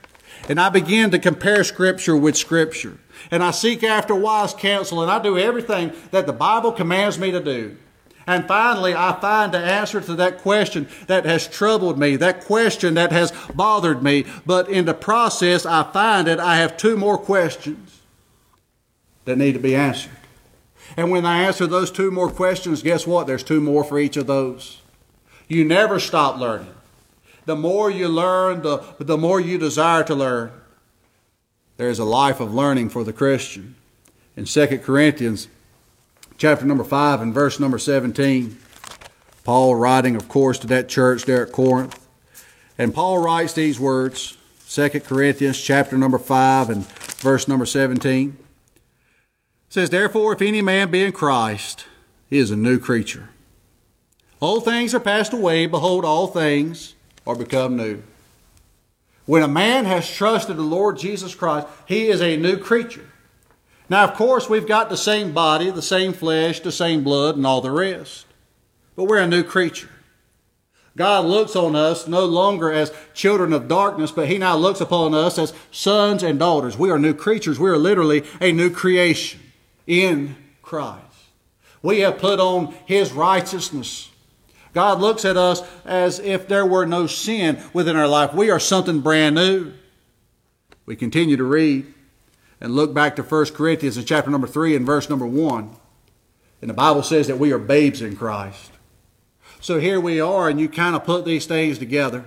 And 0.49 0.59
I 0.59 0.69
begin 0.69 1.11
to 1.11 1.19
compare 1.19 1.63
Scripture 1.63 2.17
with 2.17 2.35
Scripture. 2.35 2.97
And 3.31 3.41
I 3.41 3.51
seek 3.51 3.83
after 3.83 4.13
wise 4.13 4.53
counsel, 4.53 5.01
and 5.01 5.09
I 5.09 5.21
do 5.21 5.37
everything 5.37 5.93
that 6.11 6.25
the 6.25 6.33
Bible 6.33 6.71
commands 6.71 7.17
me 7.17 7.31
to 7.31 7.39
do. 7.39 7.77
And 8.25 8.47
finally, 8.47 8.93
I 8.93 9.17
find 9.19 9.53
the 9.53 9.59
answer 9.59 9.99
to 10.01 10.15
that 10.15 10.39
question 10.39 10.87
that 11.07 11.25
has 11.25 11.47
troubled 11.47 11.99
me, 11.99 12.15
that 12.17 12.45
question 12.45 12.93
that 12.93 13.11
has 13.11 13.33
bothered 13.53 14.01
me. 14.01 14.25
But 14.45 14.69
in 14.69 14.85
the 14.85 14.93
process, 14.93 15.65
I 15.65 15.83
find 15.83 16.27
that 16.27 16.39
I 16.39 16.57
have 16.57 16.77
two 16.77 16.97
more 16.97 17.17
questions. 17.17 18.01
that 19.25 19.37
need 19.37 19.53
to 19.53 19.59
be 19.59 19.75
answered. 19.75 20.11
And 20.97 21.09
when 21.09 21.25
I 21.25 21.43
answer 21.43 21.65
those 21.65 21.91
two 21.91 22.11
more 22.11 22.29
questions, 22.29 22.83
guess 22.83 23.07
what? 23.07 23.27
There's 23.27 23.43
two 23.43 23.61
more 23.61 23.83
for 23.83 23.99
each 23.99 24.17
of 24.17 24.27
those. 24.27 24.81
You 25.47 25.65
never 25.65 25.99
stop 25.99 26.39
learning. 26.39 26.73
The 27.45 27.55
more 27.55 27.91
you 27.91 28.07
learn, 28.07 28.61
the, 28.61 28.83
the 28.99 29.17
more 29.17 29.39
you 29.39 29.57
desire 29.57 30.03
to 30.05 30.15
learn. 30.15 30.51
There's 31.77 31.99
a 31.99 32.05
life 32.05 32.39
of 32.39 32.53
learning 32.53 32.89
for 32.89 33.03
the 33.03 33.13
Christian. 33.13 33.75
In 34.37 34.45
2 34.45 34.79
Corinthians 34.79 35.47
chapter 36.37 36.65
number 36.65 36.83
5 36.83 37.21
and 37.21 37.33
verse 37.33 37.59
number 37.59 37.77
17, 37.77 38.57
Paul 39.43 39.75
writing, 39.75 40.15
of 40.15 40.29
course, 40.29 40.57
to 40.59 40.67
that 40.67 40.87
church 40.87 41.25
there 41.25 41.45
at 41.45 41.51
Corinth. 41.51 41.99
And 42.77 42.93
Paul 42.93 43.19
writes 43.19 43.53
these 43.53 43.79
words, 43.79 44.37
2 44.69 45.01
Corinthians 45.01 45.61
chapter 45.61 45.97
number 45.97 46.17
5 46.17 46.69
and 46.69 46.85
verse 46.85 47.47
number 47.47 47.65
17. 47.65 48.29
It 48.29 49.73
says, 49.73 49.89
Therefore, 49.89 50.33
if 50.33 50.41
any 50.41 50.61
man 50.61 50.89
be 50.89 51.03
in 51.03 51.11
Christ, 51.11 51.85
he 52.29 52.37
is 52.37 52.51
a 52.51 52.55
new 52.55 52.79
creature. 52.79 53.29
Old 54.41 54.65
things 54.65 54.95
are 54.95 54.99
passed 54.99 55.33
away, 55.33 55.65
behold, 55.65 56.05
all 56.05 56.27
things 56.27 56.92
are 57.25 57.35
become 57.35 57.77
new. 57.77 58.01
When 59.25 59.43
a 59.43 59.47
man 59.47 59.85
has 59.85 60.09
trusted 60.09 60.57
the 60.57 60.63
Lord 60.63 60.97
Jesus 60.97 61.33
Christ, 61.33 61.67
he 61.85 62.07
is 62.07 62.21
a 62.21 62.37
new 62.37 62.57
creature. 62.57 63.09
Now, 63.89 64.03
of 64.05 64.15
course, 64.15 64.49
we've 64.49 64.67
got 64.67 64.89
the 64.89 64.97
same 64.97 65.33
body, 65.33 65.69
the 65.69 65.81
same 65.81 66.13
flesh, 66.13 66.59
the 66.59 66.71
same 66.71 67.03
blood, 67.03 67.35
and 67.37 67.45
all 67.45 67.61
the 67.61 67.71
rest. 67.71 68.25
But 68.95 69.05
we're 69.05 69.19
a 69.19 69.27
new 69.27 69.43
creature. 69.43 69.89
God 70.95 71.25
looks 71.25 71.55
on 71.55 71.75
us 71.75 72.07
no 72.07 72.25
longer 72.25 72.71
as 72.71 72.93
children 73.13 73.51
of 73.51 73.67
darkness, 73.67 74.11
but 74.11 74.27
He 74.27 74.37
now 74.37 74.55
looks 74.55 74.79
upon 74.79 75.13
us 75.13 75.39
as 75.39 75.53
sons 75.71 76.21
and 76.21 76.37
daughters. 76.37 76.77
We 76.77 76.91
are 76.91 76.99
new 76.99 77.13
creatures. 77.13 77.59
We 77.59 77.69
are 77.69 77.77
literally 77.77 78.23
a 78.39 78.51
new 78.51 78.69
creation 78.69 79.39
in 79.87 80.35
Christ. 80.61 81.01
We 81.81 81.99
have 82.01 82.19
put 82.19 82.39
on 82.39 82.75
His 82.85 83.11
righteousness. 83.11 84.09
God 84.73 84.99
looks 84.99 85.23
at 85.23 85.37
us 85.37 85.61
as 85.85 86.19
if 86.19 86.47
there 86.47 86.65
were 86.65 86.85
no 86.85 87.07
sin 87.07 87.61
within 87.73 87.95
our 87.95 88.07
life. 88.07 88.33
We 88.33 88.49
are 88.49 88.59
something 88.59 89.01
brand 89.01 89.35
new. 89.35 89.73
We 90.85 90.95
continue 90.95 91.37
to 91.37 91.43
read 91.43 91.93
and 92.59 92.75
look 92.75 92.93
back 92.93 93.15
to 93.15 93.23
1 93.23 93.45
Corinthians 93.47 93.97
in 93.97 94.05
chapter 94.05 94.31
number 94.31 94.47
3 94.47 94.75
and 94.75 94.85
verse 94.85 95.09
number 95.09 95.25
1. 95.25 95.75
And 96.61 96.69
the 96.69 96.73
Bible 96.73 97.03
says 97.03 97.27
that 97.27 97.39
we 97.39 97.51
are 97.51 97.59
babes 97.59 98.01
in 98.01 98.15
Christ. 98.15 98.71
So 99.59 99.79
here 99.79 99.99
we 99.99 100.19
are, 100.19 100.49
and 100.49 100.59
you 100.59 100.67
kind 100.67 100.95
of 100.95 101.05
put 101.05 101.23
these 101.23 101.45
things 101.45 101.77
together. 101.77 102.25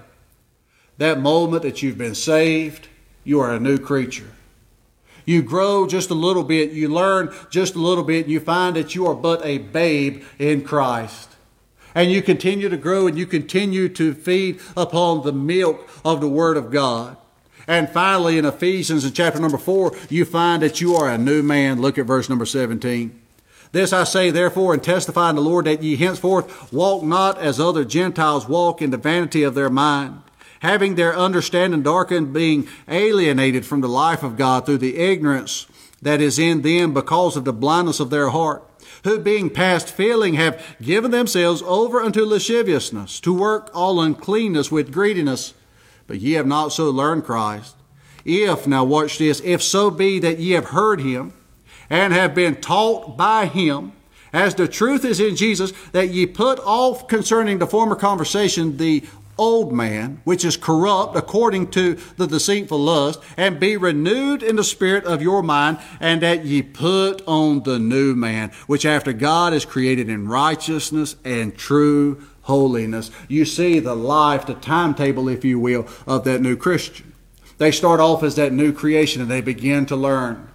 That 0.98 1.20
moment 1.20 1.62
that 1.62 1.82
you've 1.82 1.98
been 1.98 2.14
saved, 2.14 2.88
you 3.24 3.40
are 3.40 3.52
a 3.52 3.60
new 3.60 3.78
creature. 3.78 4.32
You 5.26 5.42
grow 5.42 5.86
just 5.86 6.08
a 6.10 6.14
little 6.14 6.44
bit, 6.44 6.70
you 6.70 6.88
learn 6.88 7.34
just 7.50 7.74
a 7.74 7.78
little 7.78 8.04
bit, 8.04 8.24
and 8.24 8.32
you 8.32 8.40
find 8.40 8.76
that 8.76 8.94
you 8.94 9.06
are 9.06 9.14
but 9.14 9.44
a 9.44 9.58
babe 9.58 10.22
in 10.38 10.62
Christ. 10.62 11.35
And 11.96 12.12
you 12.12 12.20
continue 12.20 12.68
to 12.68 12.76
grow 12.76 13.06
and 13.06 13.16
you 13.16 13.24
continue 13.24 13.88
to 13.88 14.12
feed 14.12 14.60
upon 14.76 15.24
the 15.24 15.32
milk 15.32 15.88
of 16.04 16.20
the 16.20 16.28
Word 16.28 16.58
of 16.58 16.70
God. 16.70 17.16
And 17.66 17.88
finally, 17.88 18.36
in 18.36 18.44
Ephesians 18.44 19.06
in 19.06 19.14
chapter 19.14 19.40
number 19.40 19.56
4, 19.56 19.96
you 20.10 20.26
find 20.26 20.62
that 20.62 20.78
you 20.80 20.94
are 20.94 21.08
a 21.08 21.16
new 21.16 21.42
man. 21.42 21.80
Look 21.80 21.96
at 21.96 22.04
verse 22.04 22.28
number 22.28 22.44
17. 22.44 23.18
This 23.72 23.94
I 23.94 24.04
say, 24.04 24.30
therefore, 24.30 24.74
and 24.74 24.84
testify 24.84 25.30
in 25.30 25.36
the 25.36 25.42
Lord 25.42 25.64
that 25.64 25.82
ye 25.82 25.96
henceforth 25.96 26.70
walk 26.70 27.02
not 27.02 27.38
as 27.38 27.58
other 27.58 27.84
Gentiles 27.84 28.46
walk 28.46 28.82
in 28.82 28.90
the 28.90 28.98
vanity 28.98 29.42
of 29.42 29.54
their 29.54 29.70
mind, 29.70 30.20
having 30.60 30.96
their 30.96 31.16
understanding 31.16 31.82
darkened, 31.82 32.34
being 32.34 32.68
alienated 32.88 33.64
from 33.64 33.80
the 33.80 33.88
life 33.88 34.22
of 34.22 34.36
God 34.36 34.66
through 34.66 34.78
the 34.78 34.98
ignorance 34.98 35.66
that 36.02 36.20
is 36.20 36.38
in 36.38 36.60
them 36.60 36.92
because 36.92 37.38
of 37.38 37.46
the 37.46 37.54
blindness 37.54 38.00
of 38.00 38.10
their 38.10 38.28
heart, 38.28 38.62
who 39.06 39.18
being 39.18 39.48
past 39.48 39.88
feeling 39.88 40.34
have 40.34 40.76
given 40.82 41.12
themselves 41.12 41.62
over 41.62 42.00
unto 42.00 42.24
lasciviousness, 42.24 43.20
to 43.20 43.32
work 43.32 43.70
all 43.72 44.00
uncleanness 44.00 44.70
with 44.70 44.92
greediness. 44.92 45.54
But 46.06 46.20
ye 46.20 46.32
have 46.32 46.46
not 46.46 46.72
so 46.72 46.90
learned 46.90 47.24
Christ. 47.24 47.74
If, 48.24 48.66
now 48.66 48.84
watch 48.84 49.18
this, 49.18 49.40
if 49.44 49.62
so 49.62 49.90
be 49.90 50.18
that 50.18 50.38
ye 50.38 50.50
have 50.50 50.66
heard 50.66 51.00
him, 51.00 51.32
and 51.88 52.12
have 52.12 52.34
been 52.34 52.60
taught 52.60 53.16
by 53.16 53.46
him, 53.46 53.92
as 54.32 54.54
the 54.56 54.68
truth 54.68 55.04
is 55.04 55.20
in 55.20 55.36
Jesus, 55.36 55.72
that 55.92 56.08
ye 56.08 56.26
put 56.26 56.58
off 56.60 57.06
concerning 57.06 57.58
the 57.58 57.66
former 57.66 57.94
conversation 57.94 58.76
the 58.76 59.04
old 59.38 59.72
man, 59.72 60.20
which 60.24 60.44
is 60.44 60.56
corrupt 60.56 61.16
according 61.16 61.70
to 61.70 61.94
the 62.16 62.26
deceitful 62.26 62.78
lust, 62.78 63.20
and 63.36 63.60
be 63.60 63.76
renewed 63.76 64.42
in 64.42 64.56
the 64.56 64.64
spirit 64.64 65.04
of 65.04 65.22
your 65.22 65.42
mind, 65.42 65.78
and 66.00 66.22
that 66.22 66.44
ye 66.44 66.62
put 66.62 67.22
on 67.26 67.62
the 67.64 67.78
new 67.78 68.14
man, 68.14 68.50
which 68.66 68.84
after 68.84 69.12
God 69.12 69.52
is 69.52 69.64
created 69.64 70.08
in 70.08 70.28
righteousness 70.28 71.16
and 71.24 71.56
true 71.56 72.22
holiness. 72.42 73.10
You 73.28 73.44
see 73.44 73.80
the 73.80 73.96
life, 73.96 74.46
the 74.46 74.54
timetable, 74.54 75.28
if 75.28 75.44
you 75.44 75.58
will, 75.58 75.86
of 76.06 76.24
that 76.24 76.40
new 76.40 76.56
Christian. 76.56 77.12
They 77.58 77.70
start 77.70 78.00
off 78.00 78.22
as 78.22 78.36
that 78.36 78.52
new 78.52 78.72
creation 78.72 79.22
and 79.22 79.30
they 79.30 79.40
begin 79.40 79.86
to 79.86 79.96
learn. 79.96 80.48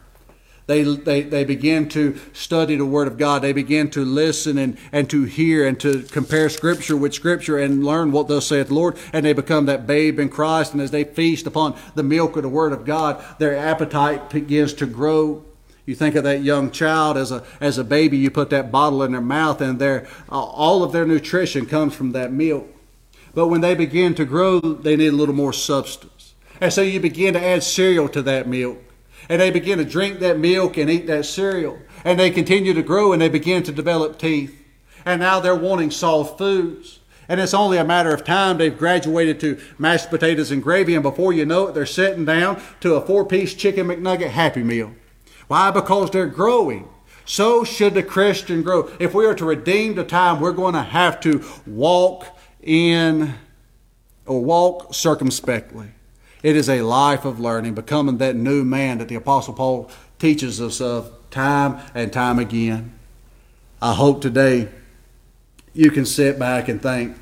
They, 0.67 0.83
they, 0.83 1.21
they 1.23 1.43
begin 1.43 1.89
to 1.89 2.17
study 2.33 2.75
the 2.75 2.85
Word 2.85 3.07
of 3.07 3.17
God. 3.17 3.41
They 3.41 3.53
begin 3.53 3.89
to 3.91 4.05
listen 4.05 4.57
and, 4.57 4.77
and 4.91 5.09
to 5.09 5.23
hear 5.23 5.67
and 5.67 5.79
to 5.81 6.03
compare 6.03 6.49
Scripture 6.49 6.95
with 6.95 7.13
Scripture 7.13 7.57
and 7.57 7.83
learn 7.83 8.11
what 8.11 8.27
thus 8.27 8.47
saith 8.47 8.67
the 8.67 8.73
Lord. 8.73 8.97
And 9.11 9.25
they 9.25 9.33
become 9.33 9.65
that 9.65 9.87
babe 9.87 10.19
in 10.19 10.29
Christ. 10.29 10.73
And 10.73 10.81
as 10.81 10.91
they 10.91 11.03
feast 11.03 11.47
upon 11.47 11.77
the 11.95 12.03
milk 12.03 12.37
of 12.37 12.43
the 12.43 12.49
Word 12.49 12.73
of 12.73 12.85
God, 12.85 13.23
their 13.39 13.57
appetite 13.57 14.29
begins 14.29 14.73
to 14.75 14.85
grow. 14.85 15.43
You 15.85 15.95
think 15.95 16.15
of 16.15 16.23
that 16.23 16.43
young 16.43 16.69
child 16.69 17.17
as 17.17 17.31
a 17.31 17.43
as 17.59 17.79
a 17.79 17.83
baby. 17.83 18.17
You 18.17 18.29
put 18.29 18.51
that 18.51 18.71
bottle 18.71 19.01
in 19.01 19.11
their 19.11 19.19
mouth, 19.19 19.61
and 19.61 19.79
their 19.79 20.07
uh, 20.31 20.39
all 20.39 20.83
of 20.83 20.91
their 20.91 21.07
nutrition 21.07 21.65
comes 21.65 21.95
from 21.95 22.11
that 22.11 22.31
milk. 22.31 22.67
But 23.33 23.47
when 23.47 23.61
they 23.61 23.73
begin 23.73 24.13
to 24.15 24.23
grow, 24.23 24.59
they 24.59 24.95
need 24.95 25.07
a 25.07 25.15
little 25.15 25.33
more 25.33 25.51
substance, 25.51 26.35
and 26.61 26.71
so 26.71 26.81
you 26.81 26.99
begin 26.99 27.33
to 27.33 27.43
add 27.43 27.63
cereal 27.63 28.07
to 28.09 28.21
that 28.21 28.47
milk 28.47 28.77
and 29.29 29.41
they 29.41 29.51
begin 29.51 29.77
to 29.77 29.85
drink 29.85 30.19
that 30.19 30.39
milk 30.39 30.77
and 30.77 30.89
eat 30.89 31.07
that 31.07 31.25
cereal. 31.25 31.79
And 32.03 32.19
they 32.19 32.31
continue 32.31 32.73
to 32.73 32.81
grow 32.81 33.13
and 33.13 33.21
they 33.21 33.29
begin 33.29 33.63
to 33.63 33.71
develop 33.71 34.17
teeth. 34.17 34.57
And 35.05 35.21
now 35.21 35.39
they're 35.39 35.55
wanting 35.55 35.91
soft 35.91 36.37
foods. 36.37 36.99
And 37.27 37.39
it's 37.39 37.53
only 37.53 37.77
a 37.77 37.85
matter 37.85 38.13
of 38.13 38.25
time 38.25 38.57
they've 38.57 38.77
graduated 38.77 39.39
to 39.39 39.57
mashed 39.77 40.09
potatoes 40.09 40.51
and 40.51 40.61
gravy, 40.61 40.95
and 40.95 41.03
before 41.03 41.31
you 41.31 41.45
know 41.45 41.67
it, 41.67 41.73
they're 41.73 41.85
sitting 41.85 42.25
down 42.25 42.61
to 42.81 42.95
a 42.95 43.05
four 43.05 43.25
piece 43.25 43.53
chicken 43.53 43.87
McNugget 43.87 44.31
Happy 44.31 44.63
Meal. 44.63 44.93
Why? 45.47 45.71
Because 45.71 46.11
they're 46.11 46.27
growing. 46.27 46.89
So 47.23 47.63
should 47.63 47.93
the 47.93 48.03
Christian 48.03 48.63
grow. 48.63 48.91
If 48.99 49.13
we 49.13 49.25
are 49.25 49.35
to 49.35 49.45
redeem 49.45 49.95
the 49.95 50.03
time, 50.03 50.41
we're 50.41 50.51
going 50.51 50.73
to 50.73 50.81
have 50.81 51.21
to 51.21 51.41
walk 51.65 52.25
in 52.61 53.35
or 54.25 54.43
walk 54.43 54.93
circumspectly. 54.93 55.87
It 56.43 56.55
is 56.55 56.69
a 56.69 56.81
life 56.81 57.23
of 57.23 57.39
learning, 57.39 57.75
becoming 57.75 58.17
that 58.17 58.35
new 58.35 58.63
man 58.63 58.97
that 58.97 59.07
the 59.07 59.15
Apostle 59.15 59.53
Paul 59.53 59.91
teaches 60.17 60.59
us 60.59 60.81
of 60.81 61.11
time 61.29 61.79
and 61.93 62.11
time 62.11 62.39
again. 62.39 62.93
I 63.81 63.93
hope 63.93 64.21
today 64.21 64.69
you 65.73 65.91
can 65.91 66.05
sit 66.05 66.39
back 66.39 66.67
and 66.67 66.81
think 66.81 67.15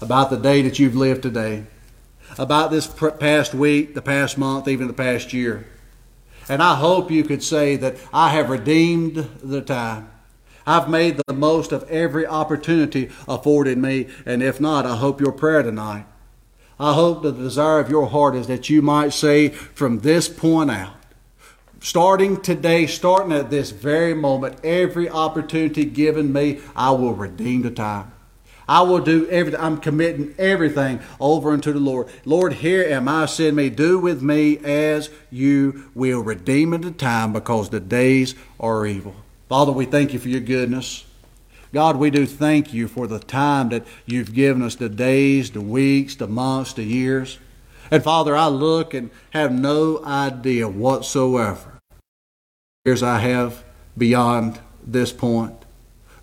about 0.00 0.30
the 0.30 0.36
day 0.36 0.62
that 0.62 0.78
you've 0.78 0.96
lived 0.96 1.22
today, 1.22 1.66
about 2.36 2.70
this 2.70 2.86
past 3.18 3.54
week, 3.54 3.94
the 3.94 4.02
past 4.02 4.36
month, 4.36 4.68
even 4.68 4.86
the 4.86 4.92
past 4.92 5.32
year. 5.32 5.66
And 6.48 6.62
I 6.62 6.76
hope 6.76 7.10
you 7.10 7.24
could 7.24 7.42
say 7.42 7.76
that 7.76 7.96
I 8.12 8.30
have 8.30 8.50
redeemed 8.50 9.16
the 9.42 9.60
time. 9.60 10.10
I've 10.66 10.88
made 10.88 11.20
the 11.26 11.32
most 11.32 11.72
of 11.72 11.88
every 11.90 12.26
opportunity 12.26 13.10
afforded 13.26 13.78
me. 13.78 14.08
And 14.26 14.42
if 14.42 14.60
not, 14.60 14.84
I 14.84 14.96
hope 14.96 15.20
your 15.20 15.32
prayer 15.32 15.62
tonight 15.62 16.04
I 16.80 16.94
hope 16.94 17.22
the 17.22 17.32
desire 17.32 17.80
of 17.80 17.90
your 17.90 18.06
heart 18.06 18.36
is 18.36 18.46
that 18.46 18.70
you 18.70 18.82
might 18.82 19.12
say 19.12 19.48
from 19.48 20.00
this 20.00 20.28
point 20.28 20.70
out, 20.70 20.94
starting 21.80 22.40
today, 22.40 22.86
starting 22.86 23.32
at 23.32 23.50
this 23.50 23.70
very 23.70 24.14
moment, 24.14 24.58
every 24.62 25.08
opportunity 25.08 25.84
given 25.84 26.32
me, 26.32 26.60
I 26.76 26.92
will 26.92 27.14
redeem 27.14 27.62
the 27.62 27.70
time. 27.70 28.12
I 28.68 28.82
will 28.82 29.00
do 29.00 29.26
everything. 29.28 29.60
I'm 29.60 29.78
committing 29.78 30.34
everything 30.38 31.00
over 31.18 31.52
unto 31.52 31.72
the 31.72 31.80
Lord. 31.80 32.08
Lord, 32.26 32.52
here 32.52 32.84
am 32.84 33.08
I. 33.08 33.24
Send 33.24 33.56
me. 33.56 33.70
Do 33.70 33.98
with 33.98 34.20
me 34.20 34.58
as 34.58 35.08
you 35.30 35.90
will. 35.94 36.20
Redeem 36.20 36.78
the 36.78 36.90
time 36.90 37.32
because 37.32 37.70
the 37.70 37.80
days 37.80 38.34
are 38.60 38.86
evil. 38.86 39.14
Father, 39.48 39.72
we 39.72 39.86
thank 39.86 40.12
you 40.12 40.18
for 40.18 40.28
your 40.28 40.42
goodness. 40.42 41.06
God, 41.72 41.96
we 41.96 42.10
do 42.10 42.26
thank 42.26 42.72
you 42.72 42.88
for 42.88 43.06
the 43.06 43.18
time 43.18 43.68
that 43.70 43.86
you've 44.06 44.32
given 44.32 44.62
us 44.62 44.74
the 44.74 44.88
days, 44.88 45.50
the 45.50 45.60
weeks, 45.60 46.16
the 46.16 46.26
months, 46.26 46.72
the 46.72 46.84
years. 46.84 47.38
And 47.90 48.02
Father, 48.02 48.36
I 48.36 48.48
look 48.48 48.94
and 48.94 49.10
have 49.30 49.52
no 49.52 50.02
idea 50.04 50.68
whatsoever. 50.68 51.80
Years 52.84 53.02
I 53.02 53.18
have 53.18 53.64
beyond 53.96 54.60
this 54.82 55.12
point. 55.12 55.54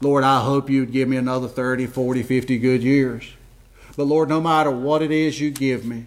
Lord, 0.01 0.23
I 0.23 0.41
hope 0.41 0.69
you'd 0.69 0.91
give 0.91 1.07
me 1.07 1.17
another 1.17 1.47
30, 1.47 1.87
40, 1.87 2.23
50 2.23 2.57
good 2.57 2.83
years. 2.83 3.33
But 3.95 4.05
Lord, 4.05 4.29
no 4.29 4.41
matter 4.41 4.71
what 4.71 5.01
it 5.01 5.11
is 5.11 5.39
you 5.39 5.51
give 5.51 5.85
me, 5.85 6.05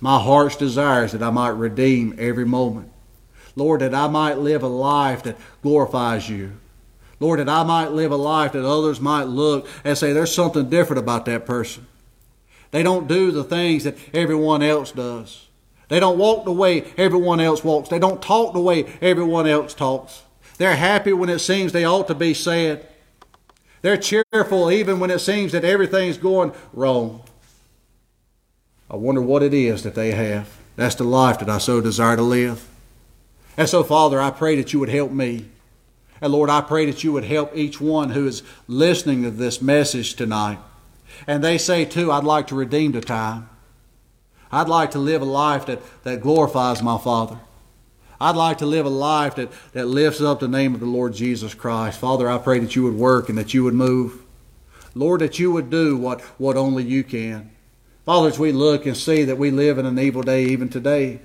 my 0.00 0.20
heart's 0.20 0.56
desire 0.56 1.04
is 1.04 1.12
that 1.12 1.22
I 1.22 1.30
might 1.30 1.48
redeem 1.48 2.14
every 2.18 2.44
moment. 2.44 2.90
Lord, 3.56 3.80
that 3.80 3.94
I 3.94 4.08
might 4.08 4.38
live 4.38 4.62
a 4.62 4.68
life 4.68 5.22
that 5.22 5.38
glorifies 5.62 6.28
you. 6.28 6.52
Lord, 7.20 7.40
that 7.40 7.48
I 7.48 7.62
might 7.62 7.92
live 7.92 8.10
a 8.10 8.16
life 8.16 8.52
that 8.52 8.64
others 8.64 9.00
might 9.00 9.24
look 9.24 9.68
and 9.84 9.96
say, 9.96 10.12
there's 10.12 10.34
something 10.34 10.68
different 10.68 10.98
about 10.98 11.24
that 11.26 11.46
person. 11.46 11.86
They 12.70 12.82
don't 12.82 13.06
do 13.06 13.30
the 13.30 13.44
things 13.44 13.84
that 13.84 13.96
everyone 14.12 14.62
else 14.62 14.90
does. 14.92 15.46
They 15.88 16.00
don't 16.00 16.18
walk 16.18 16.44
the 16.44 16.52
way 16.52 16.92
everyone 16.96 17.40
else 17.40 17.62
walks. 17.62 17.88
They 17.88 17.98
don't 17.98 18.22
talk 18.22 18.52
the 18.52 18.60
way 18.60 18.86
everyone 19.00 19.46
else 19.46 19.74
talks. 19.74 20.22
They're 20.58 20.76
happy 20.76 21.12
when 21.12 21.28
it 21.28 21.38
seems 21.40 21.72
they 21.72 21.84
ought 21.84 22.08
to 22.08 22.14
be 22.14 22.34
sad. 22.34 22.86
They're 23.82 23.96
cheerful 23.96 24.70
even 24.70 24.98
when 24.98 25.10
it 25.10 25.18
seems 25.20 25.52
that 25.52 25.64
everything's 25.64 26.16
going 26.16 26.52
wrong. 26.72 27.22
I 28.90 28.96
wonder 28.96 29.20
what 29.20 29.42
it 29.42 29.52
is 29.52 29.82
that 29.82 29.94
they 29.94 30.12
have. 30.12 30.48
That's 30.76 30.94
the 30.94 31.04
life 31.04 31.38
that 31.38 31.48
I 31.48 31.58
so 31.58 31.80
desire 31.80 32.16
to 32.16 32.22
live. 32.22 32.66
And 33.56 33.68
so, 33.68 33.84
Father, 33.84 34.20
I 34.20 34.30
pray 34.30 34.56
that 34.56 34.72
you 34.72 34.80
would 34.80 34.88
help 34.88 35.12
me. 35.12 35.46
And 36.24 36.32
Lord, 36.32 36.48
I 36.48 36.62
pray 36.62 36.86
that 36.86 37.04
you 37.04 37.12
would 37.12 37.24
help 37.24 37.54
each 37.54 37.82
one 37.82 38.08
who 38.08 38.26
is 38.26 38.42
listening 38.66 39.24
to 39.24 39.30
this 39.30 39.60
message 39.60 40.14
tonight. 40.14 40.58
And 41.26 41.44
they 41.44 41.58
say, 41.58 41.84
too, 41.84 42.10
I'd 42.10 42.24
like 42.24 42.46
to 42.46 42.54
redeem 42.54 42.92
the 42.92 43.02
time. 43.02 43.50
I'd 44.50 44.70
like 44.70 44.92
to 44.92 44.98
live 44.98 45.20
a 45.20 45.26
life 45.26 45.66
that, 45.66 45.82
that 46.02 46.22
glorifies 46.22 46.82
my 46.82 46.96
Father. 46.96 47.36
I'd 48.18 48.36
like 48.36 48.56
to 48.58 48.66
live 48.66 48.86
a 48.86 48.88
life 48.88 49.34
that, 49.34 49.50
that 49.74 49.84
lifts 49.84 50.22
up 50.22 50.40
the 50.40 50.48
name 50.48 50.72
of 50.72 50.80
the 50.80 50.86
Lord 50.86 51.12
Jesus 51.12 51.52
Christ. 51.52 52.00
Father, 52.00 52.30
I 52.30 52.38
pray 52.38 52.58
that 52.58 52.74
you 52.74 52.84
would 52.84 52.94
work 52.94 53.28
and 53.28 53.36
that 53.36 53.52
you 53.52 53.62
would 53.64 53.74
move. 53.74 54.22
Lord, 54.94 55.20
that 55.20 55.38
you 55.38 55.52
would 55.52 55.68
do 55.68 55.94
what, 55.94 56.22
what 56.40 56.56
only 56.56 56.84
you 56.84 57.04
can. 57.04 57.50
Father, 58.06 58.28
as 58.28 58.38
we 58.38 58.50
look 58.50 58.86
and 58.86 58.96
see 58.96 59.24
that 59.24 59.36
we 59.36 59.50
live 59.50 59.76
in 59.76 59.84
an 59.84 59.98
evil 59.98 60.22
day 60.22 60.44
even 60.46 60.70
today, 60.70 61.20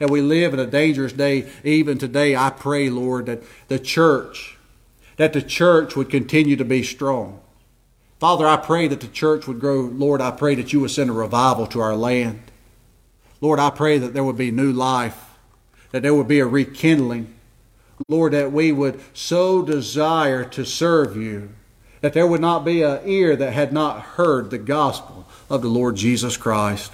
and 0.00 0.10
we 0.10 0.20
live 0.20 0.54
in 0.54 0.60
a 0.60 0.66
dangerous 0.66 1.12
day 1.12 1.48
even 1.64 1.98
today, 1.98 2.36
I 2.36 2.50
pray, 2.50 2.88
Lord, 2.90 3.26
that 3.26 3.42
the 3.68 3.78
church, 3.78 4.56
that 5.16 5.32
the 5.32 5.42
church 5.42 5.96
would 5.96 6.10
continue 6.10 6.56
to 6.56 6.64
be 6.64 6.82
strong. 6.82 7.40
Father, 8.18 8.46
I 8.46 8.56
pray 8.56 8.88
that 8.88 9.00
the 9.00 9.08
church 9.08 9.46
would 9.46 9.60
grow. 9.60 9.82
Lord, 9.82 10.20
I 10.20 10.32
pray 10.32 10.54
that 10.56 10.72
you 10.72 10.80
would 10.80 10.90
send 10.90 11.10
a 11.10 11.12
revival 11.12 11.66
to 11.68 11.80
our 11.80 11.96
land. 11.96 12.42
Lord, 13.40 13.60
I 13.60 13.70
pray 13.70 13.98
that 13.98 14.12
there 14.12 14.24
would 14.24 14.36
be 14.36 14.50
new 14.50 14.72
life, 14.72 15.36
that 15.92 16.02
there 16.02 16.14
would 16.14 16.28
be 16.28 16.40
a 16.40 16.46
rekindling. 16.46 17.34
Lord, 18.08 18.32
that 18.32 18.52
we 18.52 18.72
would 18.72 19.00
so 19.12 19.62
desire 19.62 20.44
to 20.44 20.64
serve 20.64 21.16
you, 21.16 21.50
that 22.00 22.12
there 22.12 22.26
would 22.26 22.40
not 22.40 22.64
be 22.64 22.82
an 22.82 23.00
ear 23.04 23.36
that 23.36 23.52
had 23.52 23.72
not 23.72 24.02
heard 24.02 24.50
the 24.50 24.58
gospel 24.58 25.26
of 25.50 25.62
the 25.62 25.68
Lord 25.68 25.96
Jesus 25.96 26.36
Christ. 26.36 26.92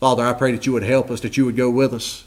Father, 0.00 0.24
I 0.24 0.32
pray 0.32 0.52
that 0.52 0.64
you 0.66 0.72
would 0.72 0.84
help 0.84 1.10
us, 1.10 1.20
that 1.20 1.36
you 1.36 1.44
would 1.44 1.56
go 1.56 1.70
with 1.70 1.92
us, 1.92 2.24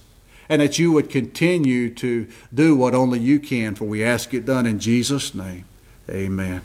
and 0.50 0.62
that 0.62 0.78
you 0.78 0.92
would 0.92 1.10
continue 1.10 1.94
to 1.96 2.28
do 2.54 2.76
what 2.76 2.94
only 2.94 3.20
you 3.20 3.40
can, 3.40 3.76
for 3.76 3.86
we 3.86 4.04
ask 4.04 4.34
it 4.34 4.46
done 4.46 4.66
in 4.66 4.80
Jesus' 4.80 5.34
name. 5.34 5.66
Amen. 6.10 6.62